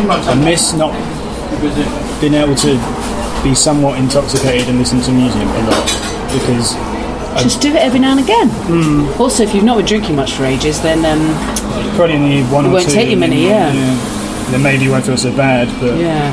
[0.00, 0.92] I miss not
[2.20, 2.74] being able to
[3.42, 5.86] be somewhat intoxicated and listen to music a lot
[6.32, 6.97] because I
[7.42, 8.48] Just do it every now and again.
[9.20, 11.34] Also, if you've not been drinking much for ages, then um,
[11.94, 12.92] probably need one It won't two.
[12.92, 14.50] take you many, then- yeah.
[14.50, 16.32] Then maybe you won't feel so bad, but yeah.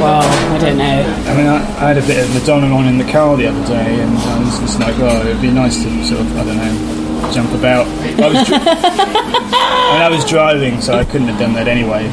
[0.00, 1.02] Well, I don't know.
[1.28, 3.62] I mean, I, I had a bit of Madonna on in the car the other
[3.66, 6.56] day, and I was just like, oh, it'd be nice to sort of, I don't
[6.56, 7.86] know, jump about.
[7.86, 12.08] I was, dri- I mean, I was driving, so I couldn't have done that anyway.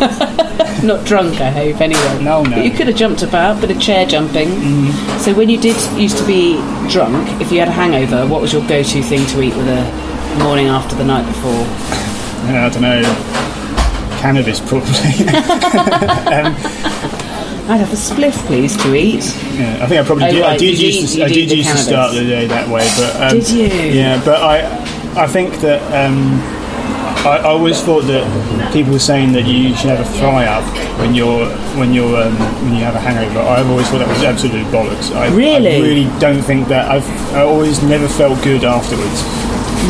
[0.00, 0.10] But
[0.84, 2.22] Not drunk, I hope, anyway.
[2.22, 2.50] No, no.
[2.56, 4.48] But you could have jumped about, bit of chair jumping.
[4.48, 5.18] Mm-hmm.
[5.18, 6.56] So when you did used to be
[6.90, 10.38] drunk, if you had a hangover, what was your go-to thing to eat with a
[10.42, 11.64] morning after the night before?
[12.50, 13.02] I don't know,
[14.20, 15.26] cannabis probably.
[16.32, 16.54] um,
[17.70, 19.24] I'd have a spliff, please, to eat.
[19.54, 20.42] Yeah, I think I probably Oh, did.
[20.42, 21.24] I right, did you used eat- to.
[21.24, 23.66] I did used to start the day that way, but um, Did you?
[23.66, 26.40] Yeah, but I, I think that um,
[27.24, 28.24] I, I always thought that
[28.72, 30.64] people were saying that you should have a fry up
[30.98, 31.46] when you're
[31.78, 33.38] when you're um, when you have a hangover.
[33.40, 35.14] I've always thought that was absolute bollocks.
[35.14, 35.76] I, Really?
[35.76, 36.90] I really don't think that.
[36.90, 39.22] I've I always never felt good afterwards.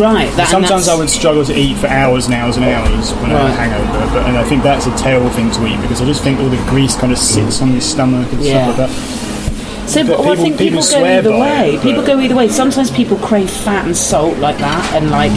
[0.01, 0.31] Right.
[0.37, 3.49] That, Sometimes I would struggle to eat for hours and hours and hours when I
[3.49, 6.07] had a hangover, but and I think that's a terrible thing to eat because I
[6.07, 8.73] just think all the grease kind of sits on your stomach and Yeah.
[8.73, 9.89] stuff like that.
[9.89, 11.75] So, But but, I people- think people people, go either way.
[11.77, 12.49] it, people go either way.
[12.49, 15.33] Sometimes people crave fat and salt like that, and like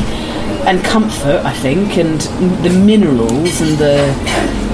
[0.68, 1.42] and comfort.
[1.46, 2.20] I think, and
[2.64, 4.14] the minerals and the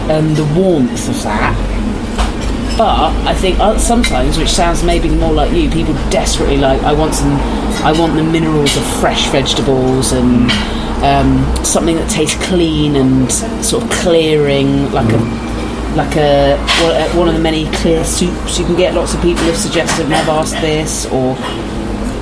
[0.10, 1.58] and the warmth of that.
[2.78, 6.82] But I think uh, sometimes, which sounds maybe more like you, people desperately like.
[6.84, 7.34] I want some.
[7.84, 10.50] I want the minerals of fresh vegetables and
[11.04, 13.32] um, something that tastes clean and
[13.64, 15.18] sort of clearing, like a
[15.96, 18.94] like a one- uh, one of the many clear soups you can get.
[18.94, 21.36] Lots of people have suggested and have asked this, or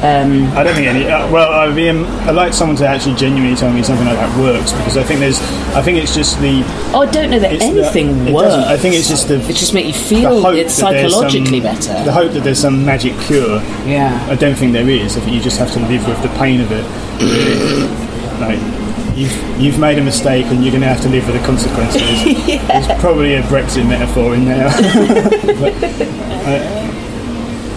[0.02, 1.06] um, I don't think any.
[1.06, 4.72] Uh, well, um, I'd like someone to actually genuinely tell me something like that works
[4.72, 5.40] because I think there's.
[5.76, 6.64] I think it's just the.
[6.94, 8.54] oh, I don't know that it's the- anything works.
[8.54, 9.36] I think it's just the.
[9.42, 12.04] it just makes you feel it's psychologically some- better.
[12.06, 13.62] The hope that there's some magic cure.
[13.86, 14.26] Yeah.
[14.30, 15.18] I don't think there is.
[15.18, 16.86] I think you just have to live with the pain of it.
[18.40, 18.58] Like
[19.18, 22.02] you've you've made a mistake and you're going to have to live with the consequences.
[22.68, 24.70] There's probably a Brexit metaphor in there.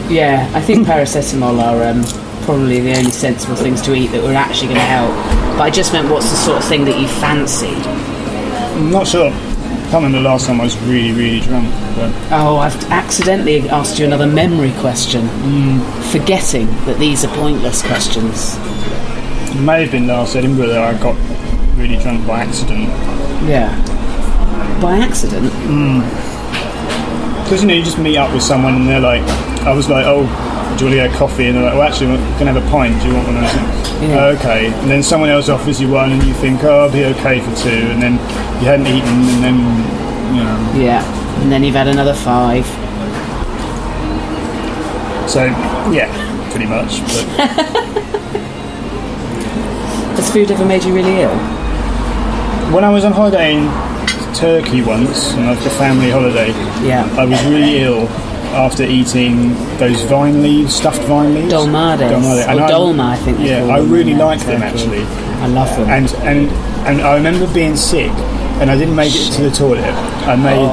[0.08, 2.02] Yeah, I think paracetamol are um,
[2.44, 5.10] probably the only sensible things to eat that were actually going to help.
[5.56, 7.78] But I just meant what's the sort of thing that you fancied?
[7.86, 9.30] I'm not sure.
[9.30, 11.68] can't remember the last time I was really, really drunk.
[11.96, 15.28] But Oh, I've accidentally asked you another memory question,
[16.10, 18.56] forgetting that these are pointless questions.
[19.54, 21.16] it may have been last Edinburgh that I got
[21.78, 22.88] really drunk by accident.
[23.48, 23.70] Yeah.
[24.80, 25.44] By accident?
[27.44, 29.22] Because you know, you just meet up with someone and they're like,
[29.64, 31.46] I was like, oh, do you want to get a coffee?
[31.46, 33.00] And they're like, well, actually, we can have a pint.
[33.00, 33.36] Do you want one?
[33.36, 34.18] And I said, Yeah.
[34.18, 34.66] "Oh, okay.
[34.80, 37.54] And then someone else offers you one, and you think, oh, I'll be okay for
[37.54, 37.70] two.
[37.92, 38.14] And then
[38.60, 39.56] you hadn't eaten, and then
[40.34, 40.72] you know.
[40.84, 41.04] Yeah.
[41.42, 42.66] And then you've had another five.
[45.30, 45.44] So
[45.94, 46.10] yeah,
[46.50, 47.00] pretty much.
[47.00, 47.26] But
[50.18, 51.36] Has food ever made you really ill?
[52.72, 53.68] when I was on holiday in
[54.34, 56.48] Turkey once, on like a family holiday,
[56.86, 57.06] Yeah.
[57.18, 58.08] I was really ill
[58.52, 61.52] after eating those vine leaves, stuffed vine leaves.
[61.52, 61.98] Dolmades.
[62.10, 62.54] Dolmade.
[62.54, 64.72] Or dolma, I think Yeah, I really in liked them Turkey.
[64.80, 65.02] actually.
[65.42, 65.88] I love them.
[65.90, 66.50] And and
[66.86, 68.10] and I remember being sick,
[68.60, 69.84] and I didn't make it to the toilet.
[70.26, 70.68] I made.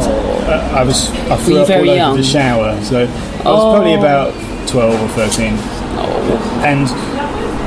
[0.50, 1.10] Uh, I was.
[1.30, 2.12] I threw up all young?
[2.14, 2.80] over the shower.
[2.84, 4.00] So I was probably Oh.
[4.00, 4.34] about
[4.68, 5.54] twelve or thirteen,
[6.66, 6.88] and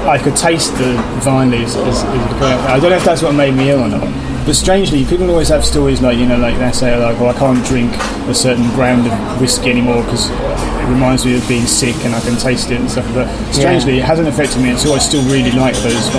[0.09, 1.75] I could taste the vine leaves.
[1.77, 4.09] As, as I don't know if that's what made me ill or not.
[4.45, 7.39] But strangely, people always have stories like you know, like they say like, "Well, I
[7.39, 7.93] can't drink
[8.29, 12.21] a certain brand of whiskey anymore because it reminds me of being sick and I
[12.21, 14.95] can taste it and stuff." But strangely, it hasn't affected me all.
[14.95, 16.13] I still really like those.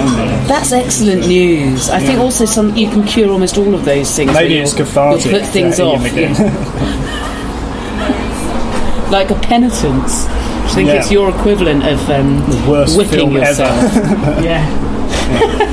[0.48, 1.90] That's excellent news.
[1.90, 4.32] I think also some you can cure almost all of those things.
[4.34, 5.26] Maybe it's cathartic.
[5.26, 6.34] You'll put things eat off, yeah.
[9.12, 10.26] like a penitence.
[10.28, 10.96] I think Yeah.
[10.96, 13.46] it's your equivalent of um, worst whipping film ever.
[13.46, 13.94] yourself.
[14.44, 15.73] yeah.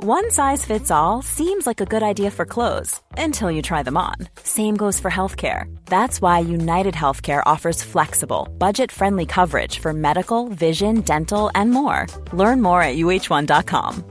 [0.00, 3.96] One size fits all seems like a good idea for clothes until you try them
[3.96, 4.14] on.
[4.44, 5.76] Same goes for healthcare.
[5.86, 12.06] That's why United Healthcare offers flexible, budget friendly coverage for medical, vision, dental, and more.
[12.32, 14.04] Learn more at uh1.com.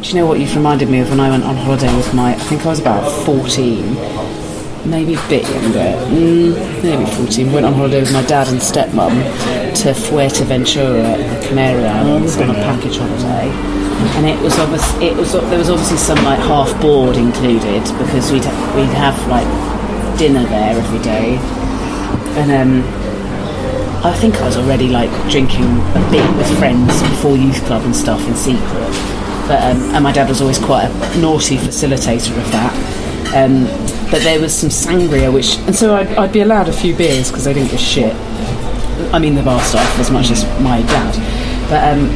[0.00, 2.30] Do you know what you've reminded me of when I went on holiday with my?
[2.30, 3.94] I think I was about fourteen,
[4.88, 7.52] maybe a bit younger, mm, maybe fourteen.
[7.52, 9.14] Went on holiday with my dad and stepmom
[9.82, 13.50] to Fuerteventura, Canary Islands, on a package holiday.
[14.16, 14.82] And it was obvious.
[15.02, 18.44] It was there was obviously some like half board included because we'd
[18.74, 19.46] we'd have like
[20.18, 21.36] dinner there every day,
[22.40, 23.02] and um.
[24.04, 27.94] I think I was already like drinking a bit with friends before youth club and
[27.94, 28.90] stuff in secret.
[29.46, 32.74] But um, and my dad was always quite a naughty facilitator of that.
[33.32, 33.66] Um,
[34.10, 37.28] but there was some sangria, which and so I'd, I'd be allowed a few beers
[37.28, 38.16] because they didn't give a shit.
[39.14, 41.14] I mean the bar staff as much as my dad.
[41.72, 42.08] But um,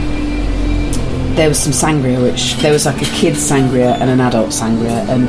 [1.35, 5.09] there was some sangria, which there was like a kid's sangria and an adult sangria,
[5.09, 5.29] and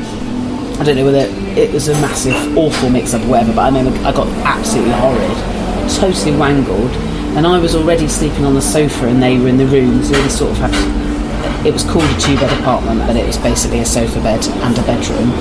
[0.78, 1.26] I don't know whether
[1.58, 3.54] it was a massive, awful mix-up or whatever.
[3.54, 5.58] But I remember I got absolutely horrid
[5.96, 6.90] totally wangled,
[7.36, 10.02] and I was already sleeping on the sofa, and they were in the room.
[10.04, 11.66] So sort of had.
[11.66, 14.82] It was called a two-bed apartment, but it was basically a sofa bed and a
[14.82, 15.32] bedroom.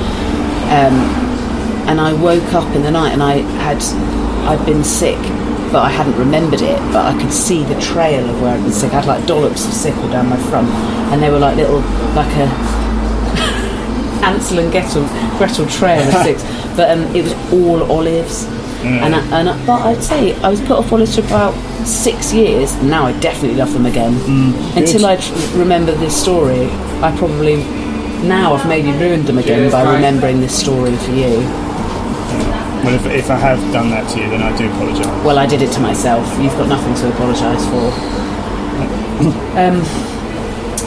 [0.72, 0.96] Um,
[1.88, 3.84] and I woke up in the night, and I had
[4.48, 5.20] I'd been sick,
[5.72, 6.78] but I hadn't remembered it.
[6.94, 8.92] But I could see the trail of where I'd been sick.
[8.94, 10.70] I had like dollops of sick all down my front,
[11.12, 11.80] and they were like little,
[12.16, 12.48] like a
[14.26, 15.06] Ansel and Gretel,
[15.38, 16.44] Gretel trail of six.
[16.78, 18.46] But um, it was all olives.
[18.84, 21.54] And, I, and I, but I'd say I was put off olives for about
[21.88, 22.72] six years.
[22.76, 24.14] And now I definitely love them again.
[24.78, 25.16] Until I
[25.56, 26.68] remember this story,
[27.02, 27.64] I probably
[28.28, 31.42] now I've maybe ruined them again by remembering this story for you.
[32.84, 35.06] Well, if, if I have done that to you, then I do apologise.
[35.26, 36.26] Well, I did it to myself.
[36.40, 37.92] You've got nothing to apologise for.
[39.58, 39.82] Um,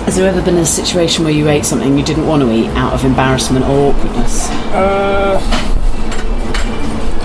[0.04, 2.68] has there ever been a situation where you ate something you didn't want to eat
[2.70, 4.48] out of embarrassment or awkwardness?
[4.72, 5.38] Uh,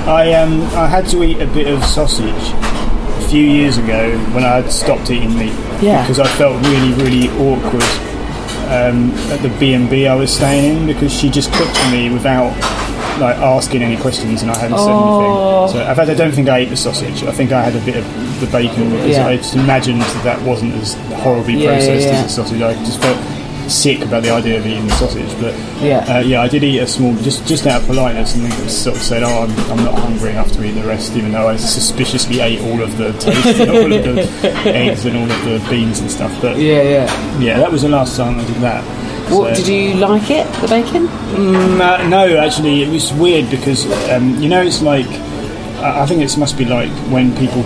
[0.08, 4.44] I um I had to eat a bit of sausage a few years ago when
[4.44, 5.54] I had stopped eating meat.
[5.82, 6.04] Yeah.
[6.04, 7.84] Because I felt really really awkward
[8.70, 11.92] um, at the B and B I was staying in because she just cooked for
[11.92, 12.52] me without
[13.20, 15.64] like asking any questions and I hadn't said Oh.
[15.64, 15.82] anything.
[15.84, 17.24] So in fact I don't think I ate the sausage.
[17.24, 19.28] I think I had a bit of the bacon because Yeah.
[19.28, 20.94] I just imagined that that wasn't as
[21.24, 22.14] horribly Yeah, processed yeah.
[22.14, 22.62] as the sausage.
[22.62, 23.18] I just felt
[23.68, 25.28] sick about the idea of eating the sausage.
[25.42, 26.06] But Yeah.
[26.08, 28.96] uh, yeah, I did eat a small, just just out of politeness, and then sort
[28.96, 31.56] of said, "Oh, I'm, I'm not hungry enough to eat the rest," even though I
[31.56, 34.30] suspiciously ate all of the toast, and all of the
[34.70, 36.32] eggs, and all of the beans and stuff.
[36.44, 37.40] But Yeah, yeah.
[37.40, 38.84] yeah, that was the last time I did that.
[39.30, 40.46] What So- did you like it?
[40.62, 41.08] The bacon?
[41.08, 45.08] Mm, uh, no, actually, it was weird because um, you know it's like
[45.86, 47.64] I think it must be like when people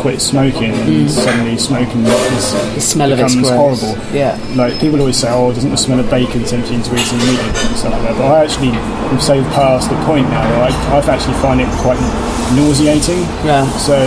[0.00, 3.98] quit smoking and suddenly smoking is, The smell of it's becomes horrible.
[4.14, 4.38] Yeah.
[4.54, 7.38] Like people always say, "Oh, doesn't the smell of bacon tempt you into eating meat
[7.40, 10.98] and stuff like that?" But I actually am so past the point now I, I
[11.12, 12.00] actually find it quite
[12.56, 13.20] nauseating.
[13.44, 13.68] Yeah.
[13.76, 13.98] So,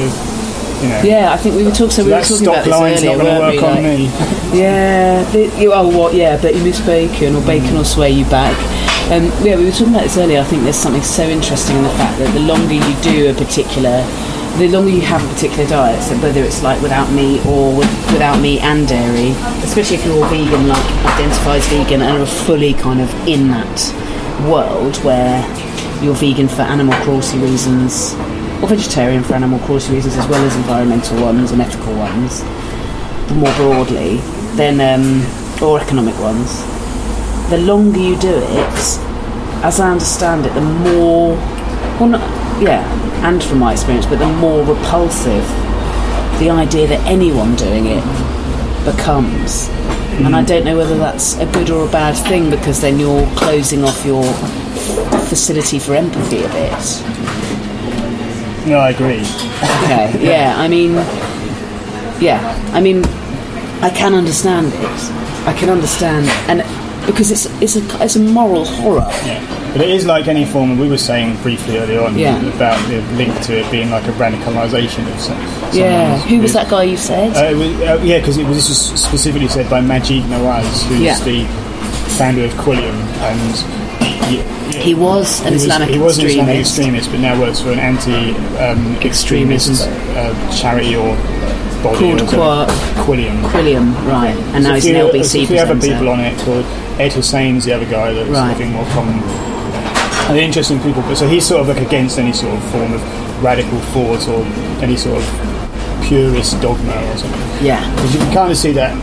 [0.81, 1.01] you know.
[1.03, 1.91] Yeah, I think we were talking.
[1.91, 3.57] So we were talking about this line's earlier, not going to weren't we?
[3.57, 4.59] work on Like- me.
[4.59, 5.23] Yeah.
[5.31, 6.13] The, you, oh, what?
[6.13, 8.55] Yeah, but you miss bacon, or bacon will sway you back.
[9.11, 10.39] Um, yeah, we were talking about this earlier.
[10.39, 13.33] I think there's something so interesting in the fact that the longer you do a
[13.33, 14.03] particular,
[14.57, 17.89] the longer you have a particular diet, so whether it's like without meat or with,
[18.13, 19.31] without meat and dairy,
[19.63, 23.75] especially if you're vegan, like identifies vegan and are fully kind of in that
[24.47, 25.41] world where
[26.01, 28.13] you're vegan for animal cruelty reasons
[28.61, 32.43] or vegetarian for animal cruelty reasons as well as environmental ones and ethical ones
[33.35, 34.17] more broadly
[34.55, 35.21] then um,
[35.63, 36.61] or economic ones
[37.49, 38.99] the longer you do it
[39.63, 41.35] as I understand it the more
[41.99, 42.83] well not, yeah
[43.27, 45.47] and from my experience but the more repulsive
[46.39, 48.03] the idea that anyone doing it
[48.83, 49.69] becomes.
[50.25, 53.27] And I don't know whether that's a good or a bad thing because then you're
[53.35, 54.23] closing off your
[55.29, 57.50] facility for empathy a bit.
[58.65, 59.21] No, I agree.
[59.21, 60.93] Okay, yeah, I mean,
[62.21, 62.39] yeah,
[62.73, 63.03] I mean,
[63.81, 65.47] I can understand it.
[65.47, 66.61] I can understand, and
[67.07, 69.05] because it's it's a it's a moral horror.
[69.25, 69.57] Yeah.
[69.71, 72.35] But it is like any form, we were saying briefly earlier on Yeah.
[72.55, 75.39] about the link to it being like a radicalisation of some.
[75.73, 77.29] Yeah, who was that guy you said?
[77.31, 80.99] Uh, was, uh, yeah, because it was this was specifically said by Maajid Nawaz, who's
[80.99, 81.17] Yeah.
[81.23, 81.45] the
[82.19, 82.93] founder of Quilliam,
[83.23, 83.80] and
[84.25, 84.41] he,
[84.79, 87.07] He was an he was, Islamic he was an Islamic extremist.
[87.07, 89.93] extremist, but now works for an anti-extremist Extremism.
[90.17, 91.15] uh, charity or
[91.83, 91.97] body.
[91.99, 92.67] Called or Qua-
[93.05, 93.41] Quilliam.
[93.51, 94.35] Quilliam, right?
[94.53, 96.65] And now he's an LBC there's a few other people on it called
[96.99, 98.51] Ed Husain's the other guy that's Right.
[98.51, 99.15] I think more common.
[100.27, 102.93] And they're interesting people, but so he's sort of like against any sort of form
[102.93, 103.01] of
[103.43, 104.43] radical thought or
[104.83, 107.65] any sort of purist dogma or something.
[107.65, 107.81] Yeah.
[107.95, 108.93] Because you can kind of see that.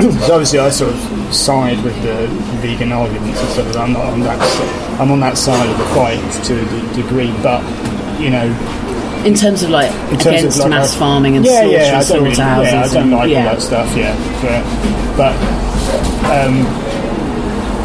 [0.00, 2.26] So obviously, I sort of side with the
[2.60, 3.76] vegan arguments and stuff.
[3.76, 5.00] I'm not on that.
[5.00, 7.62] I'm on that side of the fight to a de- degree, but
[8.20, 8.46] you know,
[9.24, 9.90] In terms of like
[10.20, 12.72] terms against of like mass farming and yeah, slaughter yeah, I and don't really, slaughterhouses.
[12.72, 13.38] yeah, I don't and- like yeah.
[13.48, 13.96] all that stuff.
[13.96, 14.14] Yeah,
[15.16, 15.34] but, but
[16.30, 16.64] um,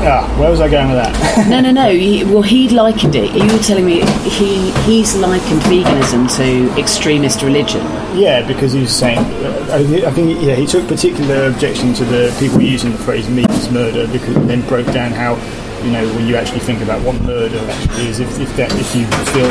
[0.02, 1.48] ah, where was I going with that?
[1.50, 1.90] no, no, no.
[1.90, 3.32] He, well, he likened it.
[3.32, 7.82] You were telling me he he's likened veganism to extremist religion.
[8.16, 12.36] Yeah, because he was saying, I I think, yeah, he took particular objection to the
[12.40, 15.36] people using the phrase "meat is murder" because then broke down how,
[15.84, 18.96] you know, when you actually think about what murder actually is, if, if that, if
[18.96, 19.50] you feel,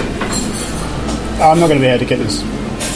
[1.42, 2.42] I'm not going to be able to get this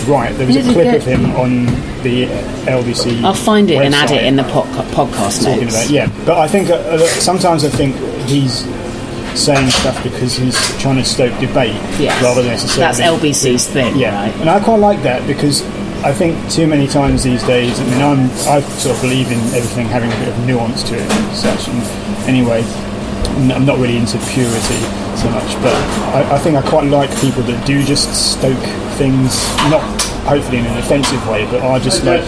[0.05, 0.33] right.
[0.37, 1.67] There was a clip of him on
[2.03, 2.27] the
[2.67, 3.23] LBC.
[3.25, 5.77] I'll find it and add it in the podca- podcast talking notes.
[5.87, 7.95] about yeah but I think uh, uh, sometimes I think
[8.29, 8.65] he's
[9.39, 12.23] saying stuff because he's trying to stoke debate Yes.
[12.23, 14.35] rather than necessarily That's LBC's thing, yeah right?
[14.41, 15.63] and I quite like that because
[16.05, 19.39] I think too many times these days I mean I'm I sort of believe in
[19.55, 21.81] everything having a bit of nuance to it and such and
[22.29, 22.63] anyway
[23.53, 24.81] I'm not really into purity
[25.17, 25.75] so much but
[26.15, 28.65] I, I think I quite like people that do just stoke
[28.97, 29.33] things
[29.71, 29.83] not
[30.25, 32.23] hopefully in an offensive way but are just like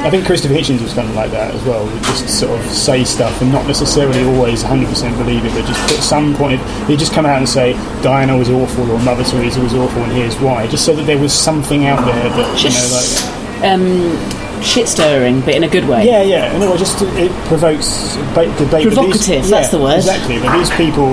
[0.00, 1.84] I think Christopher Hitchens was kind of like that as well.
[1.84, 5.78] Would just sort of say stuff and not necessarily always 100% believe it, but just
[5.94, 6.58] put some point.
[6.58, 10.02] Of, he'd just come out and say Diana was awful or Mother Teresa was awful,
[10.02, 10.66] and here's why.
[10.68, 13.28] Just so that there was something out there that Just
[13.60, 16.06] you know, um, shit stirring, but in a good way.
[16.06, 16.52] yeah, yeah.
[16.54, 18.48] And it just it provokes debate.
[18.58, 19.96] but these- Provocative, that's the word.
[19.96, 20.38] Exactly.
[20.40, 21.10] But these people,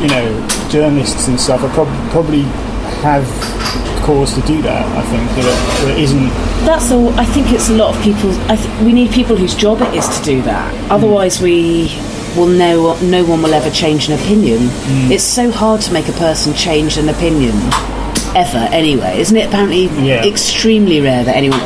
[0.00, 2.42] you know, journalists and stuff, are prob- probably
[3.02, 3.24] have
[4.04, 4.86] cause to do that.
[4.96, 6.28] I think that it, that it isn't.
[6.64, 7.10] That's all.
[7.18, 8.30] I think it's a lot of people.
[8.50, 10.90] I th- we need people whose job it is to do that.
[10.90, 11.88] Otherwise, we
[12.36, 14.58] will no no one will ever change an opinion.
[14.58, 15.10] Mm.
[15.10, 17.54] It's so hard to make a person change an opinion
[18.36, 18.68] ever.
[18.70, 19.46] Anyway, isn't it?
[19.48, 20.24] Apparently, Yeah.
[20.24, 21.60] extremely rare that anyone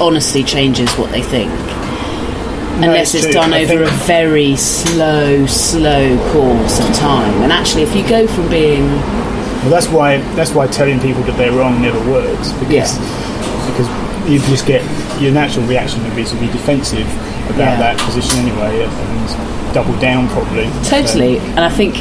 [0.00, 1.50] honestly changes what they think.
[2.80, 7.42] No, Unless it's it's done I over a very slow, slow course of time.
[7.42, 8.86] And actually, if you go from being
[9.62, 12.98] Well, that's why that's why telling people that they're wrong never works because
[13.68, 13.88] because
[14.30, 14.82] you just get
[15.20, 17.06] your natural reaction would be to be defensive
[17.48, 17.76] about Yeah.
[17.78, 20.68] that position anyway and double down probably.
[20.84, 21.94] Totally, and I think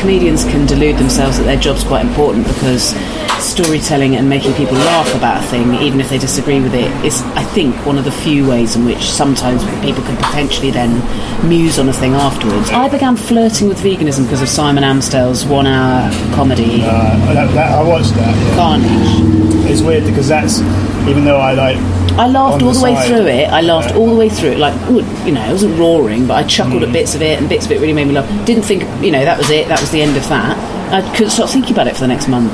[0.00, 2.94] comedians can delude themselves that their job's quite important because
[3.40, 7.22] storytelling and making people laugh about a thing, even if they disagree with it, is,
[7.34, 11.00] I think, one of the few ways in which sometimes people can potentially then
[11.48, 12.70] muse on a thing afterwards.
[12.70, 16.82] I began flirting with veganism because of Simon Amstell's one-hour comedy.
[16.82, 18.34] Uh, that, that, I watched that.
[18.36, 18.56] yeah.
[18.56, 19.70] Carnage.
[19.70, 20.60] It's weird because that's
[21.08, 21.76] even though I like.
[22.18, 23.48] I laughed all the, way through it.
[23.48, 23.96] I laughed Yeah.
[23.96, 24.58] all the way through it.
[24.58, 26.88] Like, ooh, you know, it wasn't roaring, but I chuckled Mm.
[26.88, 28.26] at bits of it, and bits of it really made me laugh.
[28.46, 29.68] Didn't think, you know, that was it.
[29.68, 30.56] That was the end of that.
[30.92, 32.52] I couldn't stop thinking about it for the next month.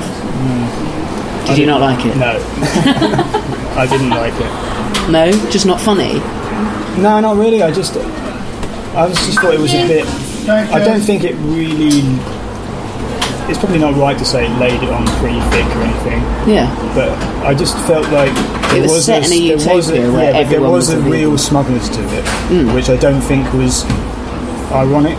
[1.47, 2.15] Did you not like it?
[2.17, 2.37] No,
[3.77, 5.11] I didn't like it.
[5.11, 6.19] No, just not funny.
[7.01, 7.61] No, not really.
[7.63, 10.05] I just I just just thought it was a bit.
[10.49, 12.01] I don't think it really.
[13.49, 16.19] It's probably not right to say it laid it on pretty thick or anything.
[16.51, 16.67] Yeah.
[16.93, 17.11] But
[17.45, 18.33] I just felt like
[18.71, 20.89] there was was set in a there was a, where yeah, but there was was
[20.89, 21.37] a a real vegan.
[21.37, 22.73] smugness to it, Mm.
[22.75, 23.85] which I don't think was
[24.73, 25.17] ironic.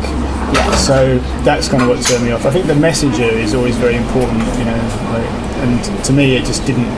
[0.52, 0.74] Yeah.
[0.76, 2.44] So that's kind of what turned me off.
[2.44, 4.76] I think the messenger is always very important, you know,
[5.12, 6.88] like, and to me it just didn't.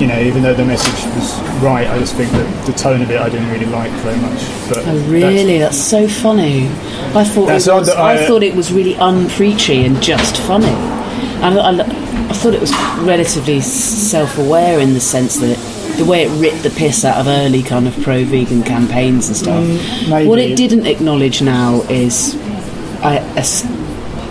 [0.00, 3.10] You know, even though the message was right, I just think that the tone of
[3.10, 4.40] it I didn't really like very much.
[4.68, 5.58] But Oh, really?
[5.58, 6.66] That's, so funny.
[7.14, 10.66] I thought it was, I, I- thought it was really unpreachy and just funny.
[10.66, 12.72] I, I, I thought it was
[13.04, 15.56] relatively self-aware in the sense that
[15.98, 19.62] the way it ripped the piss out of early kind of pro-vegan campaigns and stuff.
[19.62, 20.26] Mm.
[20.26, 22.34] What it didn't acknowledge now is,
[23.02, 23.20] I,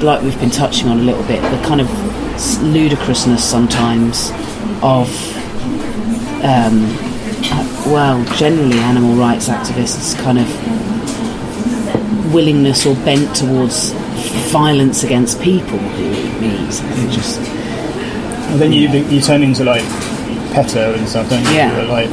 [0.01, 1.87] like we've been touching on a little bit, the kind of
[2.61, 4.31] ludicrousness sometimes
[4.81, 5.07] of
[6.43, 6.81] um,
[7.85, 10.47] well, generally animal rights activists' kind of
[12.33, 13.91] willingness or bent towards
[14.51, 16.81] violence against people who eat meat.
[16.81, 17.39] I just
[18.51, 19.83] And then you you turn into like
[20.53, 21.51] PETA and stuff, don't you?
[21.51, 21.81] Yeah.
[21.83, 22.09] Like,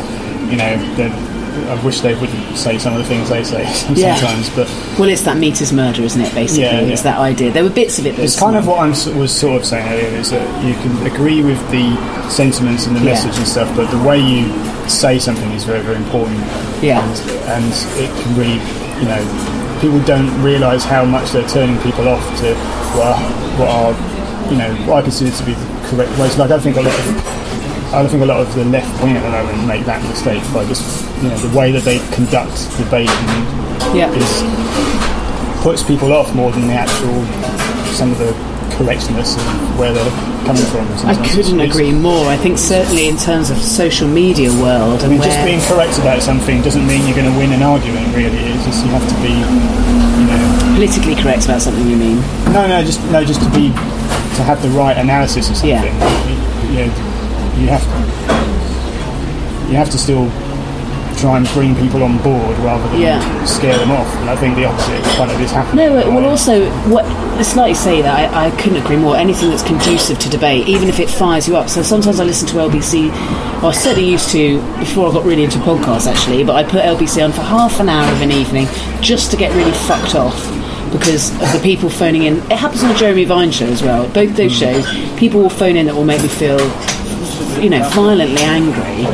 [0.51, 3.63] you know, I wish they wouldn't say some of the things they say
[3.95, 4.17] Yeah.
[4.17, 4.67] sometimes, but
[4.99, 6.35] well, it's that meter's murder, isn't it?
[6.35, 7.51] Basically, Yeah, it's that idea.
[7.53, 8.17] There were bits of it.
[8.17, 10.75] That It's was kind of what I was sort of saying earlier is that you
[10.75, 11.97] can agree with the
[12.31, 13.13] sentiments and the Yeah.
[13.13, 14.51] message and stuff, but the way you
[14.89, 16.39] say something is very, very important.
[16.83, 17.05] Yeah.
[17.05, 17.65] And, and
[17.99, 18.61] it can really,
[19.01, 22.55] you know, people don't realise how much they're turning people off to
[22.97, 23.21] what are,
[23.59, 24.19] what are
[24.51, 26.39] you know, what I consider to be the correct ways.
[26.39, 27.58] Like, I don't think a lot of.
[27.91, 30.65] I think a lot of the left wing at the moment make that mistake by
[30.67, 30.85] just,
[31.23, 33.09] you know, the way that they conduct debate
[33.97, 34.13] Yeah.
[34.13, 34.29] is
[35.63, 37.25] puts people off more than the actual
[37.97, 38.33] some of the
[38.77, 40.11] correctness of where they're
[40.45, 40.87] coming from.
[41.09, 42.29] I couldn't it's- agree more.
[42.29, 46.23] I think certainly in terms of social media world I mean, just being correct about
[46.23, 48.15] something doesn't mean you're going to win an argument.
[48.15, 51.89] Really, it's just you have to be, you know, politically correct about something.
[51.89, 52.21] You mean?
[52.53, 55.71] no, no, just no, just to be to have the right analysis of something.
[55.73, 56.71] Yeah.
[56.71, 57.08] You know,
[57.61, 60.31] you have to, you have to still
[61.19, 63.45] try and bring people on board rather than Yeah.
[63.45, 64.07] scare them off.
[64.21, 65.87] And I think the opposite kind of is happening.
[65.87, 67.05] No, it- well, also, what
[67.39, 69.17] it's like you say that I, I couldn't agree more.
[69.17, 71.69] Anything that's conducive to debate, even if it fires you up.
[71.69, 73.11] So sometimes I listen to LBC.
[73.63, 76.45] Well, I certainly used to before I got really into podcasts, actually.
[76.45, 78.67] But I put LBC on for half an hour of an evening
[79.01, 80.37] just to get really fucked off
[80.93, 82.39] because of the people phoning in.
[82.51, 84.09] It happens on the Jeremy Vine show as well.
[84.09, 84.83] Both those hmm.
[84.83, 86.59] shows, people will phone in that will make me feel
[87.63, 89.05] you know, violently angry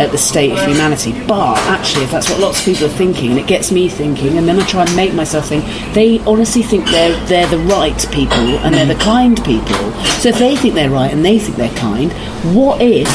[0.00, 1.12] at the state of humanity.
[1.26, 4.38] But actually, if that's what lots of people are thinking, and it gets me thinking,
[4.38, 5.64] and then I try and make myself think,
[5.94, 9.92] they honestly think they're they're the right people and they're the kind people.
[10.20, 12.12] So if they think they're right and they think they're kind,
[12.54, 13.08] what if?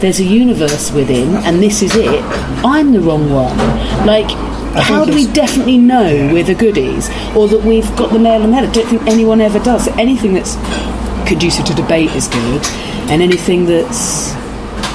[0.00, 2.22] There's a universe within, and this is it.
[2.64, 3.56] I'm the wrong one.
[4.06, 4.30] Like,
[4.76, 8.50] how do we definitely know we're the goodies, or that we've got the nail on
[8.50, 8.68] the head?
[8.68, 9.88] I don't think anyone ever does.
[9.98, 10.54] Anything that's
[11.28, 12.66] conducive to debate is good,
[13.10, 14.34] and anything that's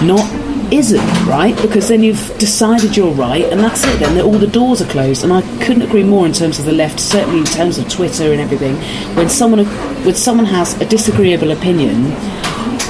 [0.01, 0.27] not
[0.71, 1.55] isn't right?
[1.61, 4.19] Because then you've decided you're right and that's it then.
[4.21, 6.99] All the doors are closed and I couldn't agree more in terms of the left
[6.99, 8.75] certainly in terms of Twitter and everything.
[9.15, 9.65] When someone
[10.03, 12.05] when someone has a disagreeable opinion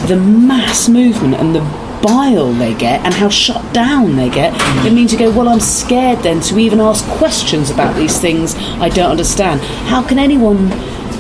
[0.08, 1.62] the mass movement and the
[2.02, 4.54] bile they get and how shut down they get
[4.86, 8.56] it means you go well I'm scared then to even ask questions about these things
[8.56, 9.62] I don't understand.
[9.62, 10.70] How can anyone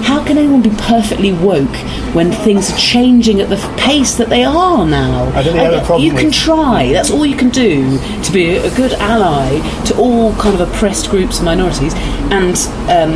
[0.04, 1.76] how can anyone be perfectly woke
[2.14, 5.26] when things are changing at the pace that they are now?
[5.36, 6.91] I don't have a problem You can try.
[6.91, 11.10] That's all you can do to be a good ally to all kind of oppressed
[11.10, 11.93] groups and minorities
[12.32, 12.56] and
[12.89, 13.14] um,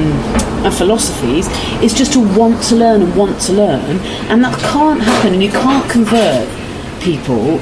[0.65, 1.47] and philosophies.
[1.83, 3.97] Is just to want to learn and want to learn,
[4.29, 5.33] and that can't happen.
[5.33, 6.47] And you can't convert
[7.01, 7.59] people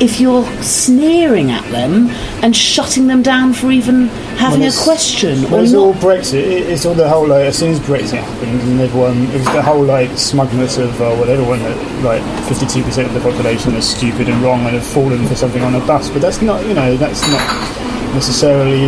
[0.00, 2.08] if you're sneering at them
[2.42, 4.06] and shutting them down for even
[4.40, 5.92] having Well, a question Well, or it's all.
[5.94, 6.42] Brexit.
[6.42, 9.60] It's all the whole like as soon as Brexit happened and everyone it was the
[9.62, 13.74] whole like smugness of uh, well everyone that like fifty two percent of the population
[13.74, 16.08] is stupid and wrong and have fallen for something on a bus.
[16.08, 18.86] But that's not you know that's not necessarily.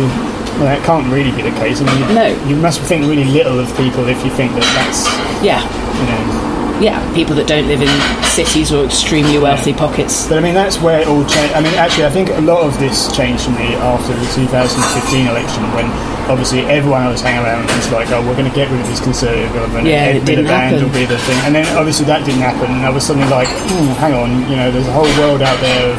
[0.53, 1.81] Well, that can't really be the case.
[1.81, 2.27] I mean, No.
[2.47, 5.05] you must think really little of people if you think that that's
[5.43, 5.61] Yeah.
[5.97, 6.52] you know.
[6.81, 7.91] Yeah, people that don't live in
[8.25, 10.27] cities or extremely wealthy pockets.
[10.27, 11.53] But I mean, that's where it all changed.
[11.53, 15.27] I mean, actually, I think a lot of this changed for me after the 2015
[15.27, 15.85] election when
[16.27, 18.87] obviously everyone was hanging around and was like, oh, we're going to get rid of
[18.87, 19.85] this conservative government.
[19.87, 20.81] Yeah, and it the didn't happen.
[20.83, 21.37] will be the thing.
[21.45, 22.71] And then obviously that didn't happen.
[22.71, 25.59] And I was suddenly like, hmm, hang on, you know, there's a whole world out
[25.61, 25.97] there of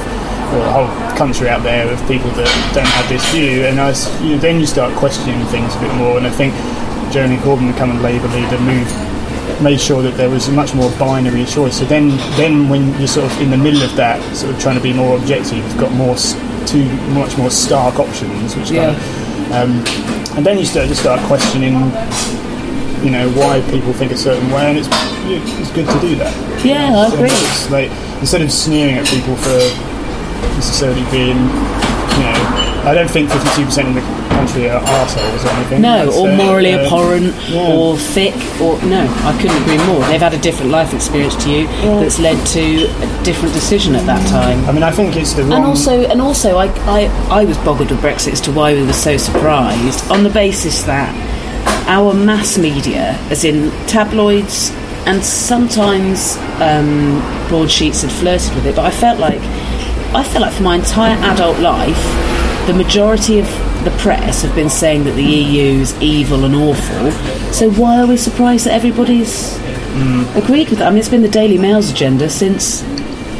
[0.54, 3.90] or a whole country out there of people that don't have this view, and I
[4.22, 6.16] you know, then you start questioning things a bit more.
[6.18, 6.54] And I think
[7.10, 8.92] Jeremy Corbyn, becoming Labour leader, moved
[9.62, 11.78] made sure that there was a much more binary choice.
[11.78, 14.76] So then, then when you're sort of in the middle of that, sort of trying
[14.76, 16.16] to be more objective, you've got more
[16.66, 18.94] two much more stark options, which Yeah.
[18.94, 21.74] kind of, um, and then you start to start questioning,
[23.04, 24.88] you know, why people think a certain way, and it's
[25.26, 26.32] it's good to do that.
[26.64, 27.28] Yeah, I So agree.
[27.30, 27.90] it's like
[28.20, 29.58] instead of sneering at people for
[30.56, 32.36] necessarily being, you know,
[32.84, 34.02] I don't think 52% of the
[34.44, 35.82] country are arseholes or anything.
[35.82, 37.72] No, or morally uh, abhorrent, yeah.
[37.72, 39.06] or thick, or no.
[39.24, 40.00] I couldn't agree more.
[40.06, 44.06] They've had a different life experience to you that's led to a different decision at
[44.06, 44.64] that time.
[44.68, 45.52] I mean, I think it's the wrong.
[45.52, 48.84] And also, and also, I, I, I was boggled with Brexit as to why we
[48.84, 51.12] were so surprised on the basis that
[51.88, 54.70] our mass media, as in tabloids
[55.06, 58.76] and sometimes um, broadsheets, had flirted with it.
[58.76, 59.40] But I felt like,
[60.14, 62.02] I felt like for my entire adult life,
[62.66, 67.10] the majority of the press have been saying that the EU is evil and awful.
[67.52, 69.56] So why are we surprised that everybody's
[70.34, 70.88] agreed with that?
[70.88, 72.82] I mean, it's been the Daily Mail's agenda since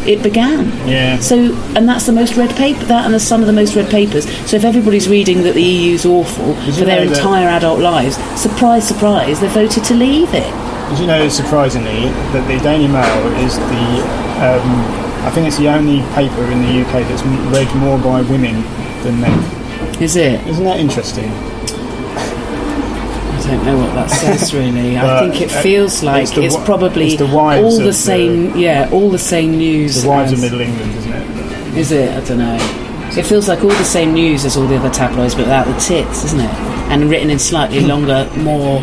[0.07, 0.67] it began.
[0.87, 1.19] Yeah.
[1.19, 2.85] So, and that's the most read paper.
[2.85, 4.29] That and the some of the most read papers.
[4.49, 8.87] So, if everybody's reading that the EU's awful you for their entire adult lives, surprise,
[8.87, 10.53] surprise, they voted to leave it.
[10.91, 14.05] Did you know, surprisingly, that the Daily Mail is the,
[14.45, 18.63] um, I think it's the only paper in the UK that's read more by women
[19.03, 19.64] than men.
[20.01, 20.47] Is it?
[20.47, 21.31] Isn't that interesting?
[23.31, 24.97] I don't know what that says really.
[24.99, 27.93] I think it uh, feels like it's it's, the probably it's the all the the-
[27.93, 28.57] same.
[28.57, 30.03] yeah, all the same news.
[30.03, 31.77] The wives of Middle England, isn't it?
[31.79, 32.11] Is it?
[32.17, 32.59] I don't know.
[33.17, 35.79] It feels like all the same news as all the other tabloids, but without the
[35.79, 36.51] tits, isn't it?
[36.91, 38.81] And written in slightly longer, more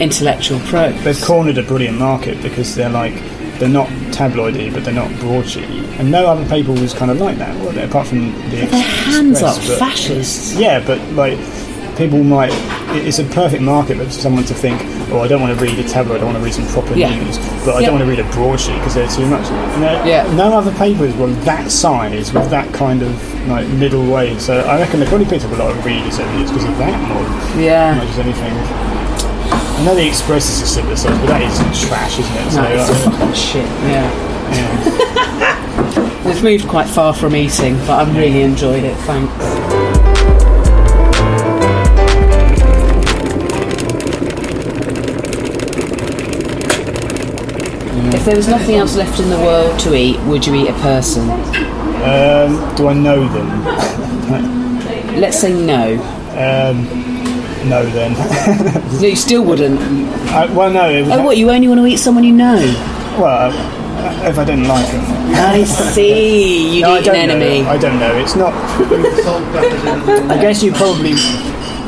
[0.00, 1.00] intellectual prose.
[1.04, 3.14] They've cornered a brilliant market because they're like,
[3.58, 5.82] they're not tabloidy, but they're not broadsheety.
[5.98, 7.84] And no other paper was kind of like that, were they?
[7.84, 10.54] Apart from the But they're hands up but- fascists.
[10.54, 11.38] Yeah, but like
[11.96, 12.52] people might.
[12.90, 14.80] It's a perfect market for someone to think,
[15.10, 16.16] "Oh, I don't want to read a tabloid.
[16.16, 17.14] I don't want to read some proper Yeah.
[17.14, 17.86] news, but I Yeah.
[17.86, 19.46] don't want to read a broadsheet because they're too much."
[19.80, 20.26] They're- Yeah.
[20.34, 23.10] No other papers were that size with that kind of
[23.48, 24.34] like middle way.
[24.38, 26.64] So I reckon they probably picked up a lot of readers over the years because
[26.68, 27.24] of that more
[27.58, 27.94] Yeah.
[27.94, 28.52] much as anything.
[29.76, 32.44] I know the Express is a size, but that is trash, isn't it?
[32.46, 33.66] No, So, it's uh, fucking shit.
[33.84, 34.10] Yeah.
[34.56, 36.24] yeah.
[36.26, 38.96] We've moved quite far from eating, but I've really enjoyed it.
[39.00, 39.32] Thanks.
[48.14, 50.72] If there was nothing else left in the world to eat, would you eat a
[50.74, 51.28] person?
[51.30, 53.64] Um, do I know them?
[55.20, 55.94] Let's say no.
[56.32, 57.15] Um,
[57.68, 58.12] no, then.
[59.00, 59.80] No, you still wouldn't.
[60.30, 60.88] I, well, no.
[60.90, 61.36] It would Oh, ha- what?
[61.36, 62.56] You only want to eat someone you know?
[63.18, 65.04] Well, uh, if I didn't like them.
[65.34, 66.76] I see.
[66.76, 67.62] You'd No, I eat an don't enemy.
[67.62, 67.68] Know.
[67.70, 68.16] I don't know.
[68.18, 68.52] It's not.
[70.30, 71.14] I guess you probably,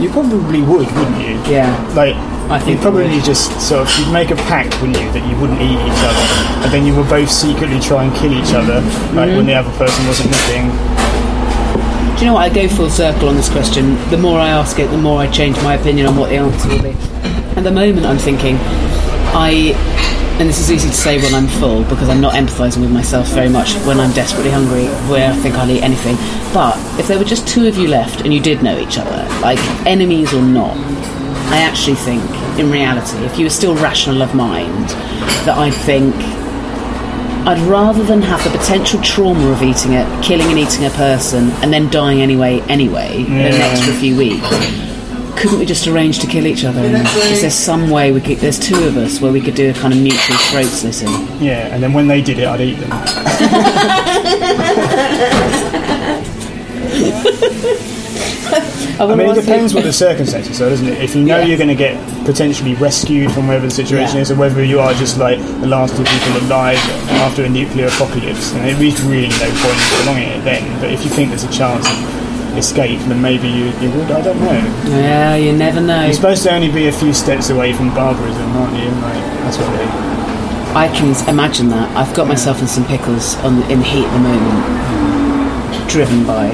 [0.03, 1.41] you probably would, wouldn't you?
[1.51, 1.70] Yeah.
[1.95, 2.14] Like,
[2.51, 5.37] I think you'd probably just sort of you'd make a pact, wouldn't you, that you
[5.41, 6.24] wouldn't eat each other,
[6.64, 8.81] and then you would both secretly try and kill each other,
[9.12, 9.37] like Mm-hmm.
[9.37, 10.72] when the other person wasn't looking.
[12.18, 12.50] Do you know what?
[12.50, 13.94] I go full circle on this question.
[14.10, 16.68] The more I ask it, the more I change my opinion on what the answer
[16.68, 16.90] will be.
[17.56, 18.56] At the moment, I'm thinking,
[19.36, 19.72] I,
[20.40, 23.28] and this is easy to say when I'm full because I'm not empathising with myself
[23.28, 26.16] very much when I'm desperately hungry, where I think I'll eat anything.
[26.52, 29.22] But if there were just two of you left and you did know each other,
[29.40, 30.76] like enemies or not,
[31.52, 32.24] I actually think,
[32.58, 34.88] in reality, if you were still rational of mind,
[35.46, 36.16] that I think
[37.47, 41.51] I'd rather than have the potential trauma of eating it, killing and eating a person,
[41.62, 43.68] and then dying anyway, anyway, in an Yeah.
[43.72, 44.47] extra few weeks.
[45.36, 46.80] Couldn't we just arrange to kill each other?
[46.80, 48.39] And is there some way we could?
[48.39, 51.11] There's two of us where we could do a kind of mutual throat slitting.
[51.41, 52.91] Yeah, and then when they did it, I'd eat them.
[59.01, 61.03] I mean, it depends what the circumstances are, doesn't it?
[61.03, 61.46] If you know Yeah.
[61.46, 61.94] you're going to get
[62.24, 64.22] potentially rescued from whatever the situation Yeah.
[64.22, 66.78] is, or whether you are just like the last two people alive
[67.22, 70.80] after a nuclear apocalypse, then there is really no point in prolonging it then.
[70.80, 74.11] But if you think there's a chance of escape, then maybe you, you would.
[74.11, 74.61] I don't know.
[74.99, 76.05] Yeah, you never know.
[76.05, 78.88] You're supposed to only be a few steps away from barbarism, aren't you?
[79.03, 79.86] Like, that's what they.
[80.74, 81.94] I can imagine that.
[81.96, 86.49] I've got myself in some pickles on, in heat at the moment, driven by.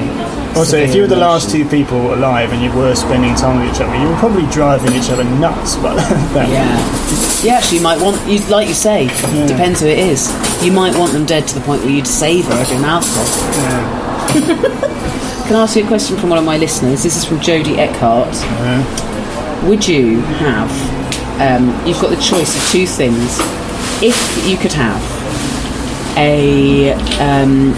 [0.55, 3.75] Also, if you were the last two people alive and you were spending time with
[3.75, 5.75] each other, you were probably driving each other nuts.
[5.75, 5.97] But
[6.49, 7.43] Yeah.
[7.43, 9.07] Yeah, actually, you might want, you, like you say,
[9.47, 10.31] depends who it is.
[10.63, 13.23] You might want them dead to the point where you'd savour every mouthful.
[13.61, 14.01] Yeah.
[15.47, 17.03] Can I ask you a question from one of my listeners?
[17.03, 18.33] This is from Jodie Eckhart.
[19.67, 20.71] Would you have,
[21.41, 23.37] um, you've got the choice of two things.
[24.01, 25.01] If you could have
[26.17, 27.73] a, um,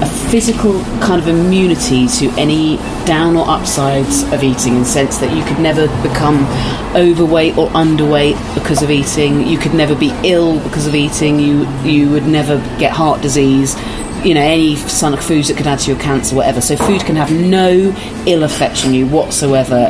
[0.00, 5.18] a physical kind of immunity to any down or upsides of eating in the sense
[5.18, 6.46] that you could never become
[6.94, 9.46] overweight or underweight because of eating.
[9.46, 11.40] You could never be ill because of eating.
[11.40, 13.76] You you would never get heart disease
[14.24, 16.60] you know any son of foods that could add to your cancer whatever.
[16.60, 17.94] So food can have no
[18.26, 19.86] ill effect on you whatsoever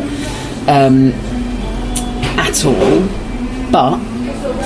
[0.68, 1.12] um,
[2.38, 3.08] at all.
[3.70, 3.98] But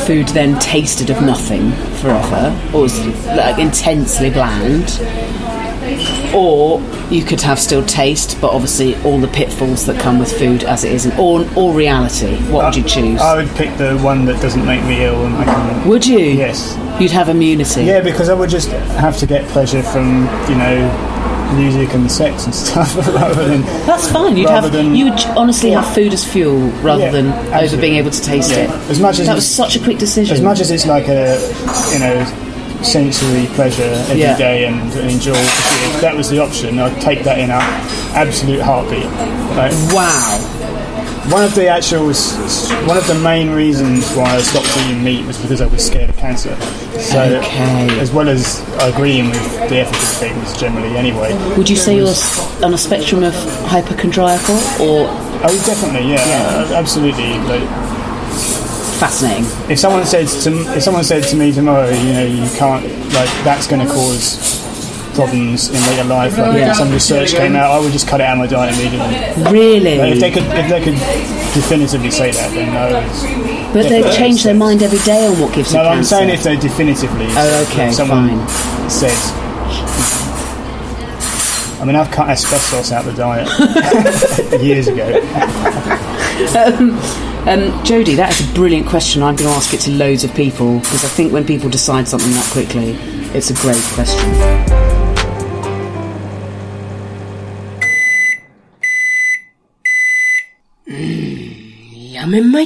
[0.07, 4.91] food then tasted of nothing forever or was like intensely bland
[6.35, 6.81] or
[7.11, 10.85] you could have still taste but obviously all the pitfalls that come with food as
[10.85, 14.41] it is or, or reality what would you choose I would pick the one that
[14.41, 15.89] doesn't make me ill, and I can.
[15.89, 16.77] would you Yes.
[17.01, 21.12] you'd have immunity Yeah, because I would just have to get pleasure from you know
[21.53, 23.63] music and sex and stuff rather than.
[23.87, 27.55] that's fine you'd have than- you would honestly have food as fuel rather Yeah, than
[27.55, 28.65] over being able to taste Yeah.
[28.65, 31.09] it As much as that was such a quick decision As much as it's like
[31.09, 31.39] a
[31.93, 32.25] you know
[32.83, 34.69] sensory pleasure every day Yeah.
[34.73, 35.35] and, and enjoy.
[35.37, 37.61] If that was the option, I'd take that in a
[38.19, 39.05] absolute heartbeat.
[39.57, 40.49] Like, wow
[41.31, 42.13] one of the actual,
[42.89, 46.11] one of the main reasons why I stopped eating meat was because I was scared
[46.11, 46.57] of cancer.
[47.01, 48.01] So, Okay.
[48.01, 51.33] as well as agreeing with the ethical things generally, anyway.
[51.57, 52.15] Would you say you're
[52.65, 53.35] on a spectrum of
[53.67, 55.07] hypochondriacal or
[55.45, 56.25] Oh, definitely, yeah,
[56.71, 56.79] Yeah.
[56.79, 57.35] absolutely.
[57.51, 57.67] Like,
[58.99, 59.45] fascinating?
[59.71, 63.31] if someone said to if someone said to me tomorrow, you know, you can't like
[63.45, 64.61] that's going to cause
[65.15, 66.39] problems in later life.
[66.39, 66.73] Like, Yeah.
[66.73, 69.53] some research came out, I would just cut it out of my diet immediately.
[69.53, 69.99] Really?
[69.99, 70.95] Like, if they could, if they could
[71.53, 73.73] definitively say that, then no.
[73.75, 76.17] But they change their mind every day on what gives No, I'm cancer.
[76.17, 77.27] saying if they definitively.
[77.31, 78.72] Oh, okay, someone fine.
[78.91, 79.17] Said.
[81.81, 85.07] I mean, I've cut asbestos out of the diet years ago.
[86.57, 86.93] um,
[87.49, 89.21] um, Jodie, that is a brilliant question.
[89.21, 92.07] I'm going to ask it to loads of people because I think when people decide
[92.07, 92.93] something that quickly,
[93.37, 94.92] it's a great question.
[102.35, 102.63] In my.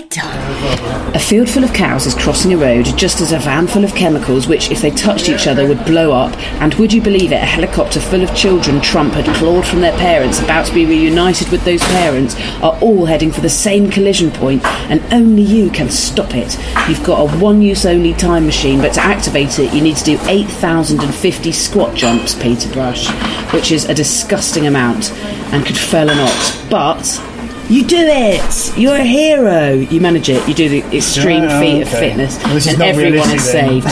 [1.14, 3.94] A field full of cows is crossing a road just as a van full of
[3.94, 6.36] chemicals, which, if they touched each other, would blow up.
[6.60, 9.96] And would you believe it, a helicopter full of children Trump had clawed from their
[9.98, 14.30] parents, about to be reunited with those parents, are all heading for the same collision
[14.30, 16.58] point, and only you can stop it.
[16.88, 20.04] You've got a one use only time machine, but to activate it, you need to
[20.04, 23.08] do 8,050 squat jumps, Peter Brush,
[23.52, 25.12] which is a disgusting amount
[25.52, 26.62] and could fell a knot.
[26.70, 27.22] But
[27.68, 28.78] you do it!
[28.78, 29.72] You're a hero!
[29.72, 33.52] You manage it, you do the extreme Yeah, feat of fitness, Well, and everyone is
[33.52, 33.86] realistic saved.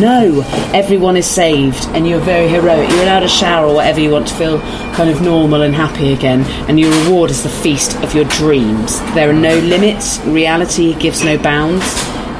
[0.00, 0.42] no,
[0.74, 2.90] everyone is saved, and you're very heroic.
[2.90, 4.60] You're allowed a shower or whatever you want to feel
[4.94, 9.00] kind of normal and happy again, and your reward is the feast of your dreams.
[9.14, 11.84] There are no limits, reality gives no bounds.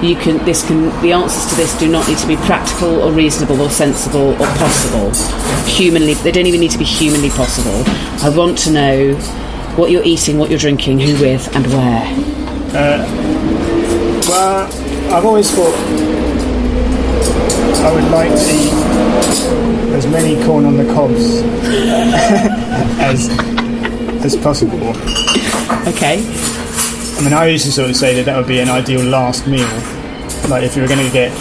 [0.02, 3.10] You can, this can, the answers to this do not need to be practical or
[3.12, 5.10] reasonable or sensible or possible.
[5.66, 7.82] Humanly, they don't even need to be humanly possible.
[8.22, 9.14] I want to know
[9.76, 12.06] what you're eating, what you're drinking, who with, and where.
[12.76, 13.04] Uh,
[14.28, 15.74] well, I've always thought
[17.84, 18.72] I would like to eat
[19.94, 21.42] as many corn on the cobs
[23.00, 23.28] as
[24.24, 24.88] as possible.
[25.88, 26.24] Okay.
[27.16, 29.46] I mean, I used to sort of say that that would be an ideal last
[29.46, 29.68] meal.
[30.48, 31.32] Like if you were going to get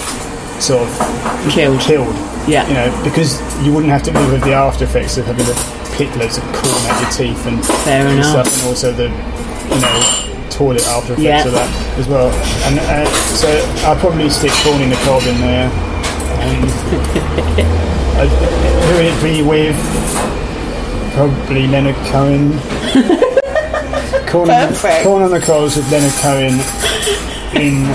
[0.61, 2.15] sort of killed, killed.
[2.47, 2.67] Yeah.
[2.67, 5.82] You know, because you wouldn't have to live with the after effects of having to
[5.93, 9.09] pick loads of corn out your teeth and, and stuff, and also the
[9.73, 11.45] you know toilet after effects Yeah.
[11.47, 11.69] of that
[11.99, 12.29] as well.
[12.67, 13.47] And uh, so
[13.87, 15.69] I'll probably stick corn in the cob in there.
[16.43, 16.63] And
[18.17, 19.77] uh, who would it be with?
[21.13, 22.51] Probably Leonard Cohen.
[24.27, 26.59] corn, on the, corn on the coals with Leonard Cohen
[27.55, 27.85] in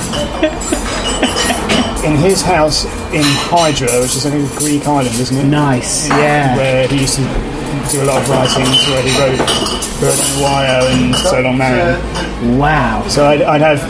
[2.05, 5.44] in his house in Hydra, which is like a Greek island, isn't it?
[5.44, 6.57] Nice, yeah.
[6.57, 7.58] Where he used to
[7.91, 9.39] do a lot of writings, where he wrote
[10.01, 12.59] Bird on the Wire and So Long Marianne.
[12.59, 13.07] Wow.
[13.09, 13.80] So I'd, I'd have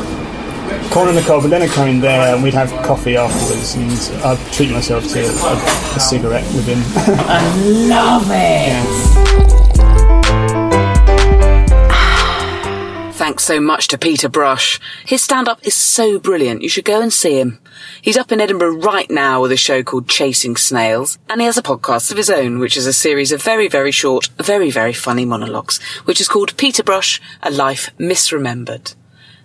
[0.90, 3.90] corn on the cob with Leonard Cohen there, and we'd have coffee afterwards, and
[4.24, 6.78] I'd treat myself to a, a cigarette with him.
[7.28, 7.42] I
[7.88, 8.84] love it.
[13.14, 14.78] Thanks so much to Peter Brush.
[15.05, 17.59] His stand up is so brilliant, you should go and see him.
[18.03, 21.59] He's up in Edinburgh right now with a show called Chasing Snails, and he has
[21.59, 24.93] a podcast of his own, which is a series of very, very short, very, very
[24.93, 28.95] funny monologues, which is called Peter Brush, A Life Misremembered.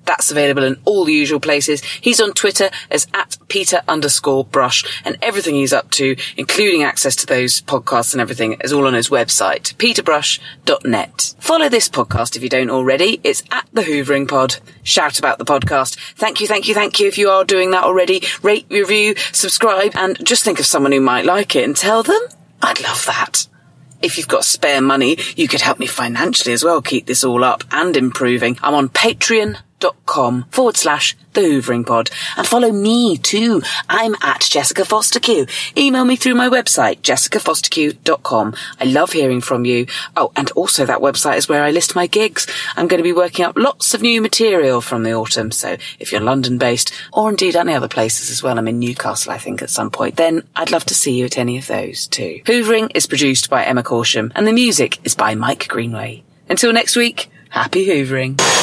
[0.06, 1.82] That's available in all the usual places.
[1.84, 7.16] He's on Twitter as at Peter underscore brush and everything he's up to, including access
[7.18, 11.36] to those podcasts and everything, is all on his website, peterbrush.net.
[11.40, 13.22] Follow this podcast if you don't already.
[13.24, 14.58] It's at the Hoovering Pod.
[14.84, 15.98] Shout about the podcast.
[16.16, 18.24] Thank you, thank you, thank you if you are doing that already.
[18.42, 22.22] Rate, review, subscribe, and just think of someone who might like it and tell them.
[22.62, 23.48] I'd love that.
[24.02, 27.44] If you've got spare money, you could help me financially as well, keep this all
[27.44, 28.58] up and improving.
[28.62, 28.90] I'm on
[29.84, 32.10] patreon.com forward slash the Hoovering Pod.
[32.38, 33.62] And follow me too.
[33.90, 35.50] I'm at Jessica Fostekew.
[35.78, 38.56] Email me through my website, jessicafostekew.com.
[38.80, 39.88] I love hearing from you.
[40.16, 42.48] Oh, and also that website is where I list my gigs.
[42.76, 45.52] I'm going to be working up lots of new material from the autumn.
[45.52, 49.32] So if you're London based or indeed any other places as well, I'm in Newcastle,
[49.32, 52.08] I think at some point, then I'd love to see you at any of those
[52.08, 52.42] too.
[52.46, 56.24] Hoovering is produced by Emma Corsham and the music is by Mike Greenway.
[56.48, 58.63] Until next week, happy Hoovering.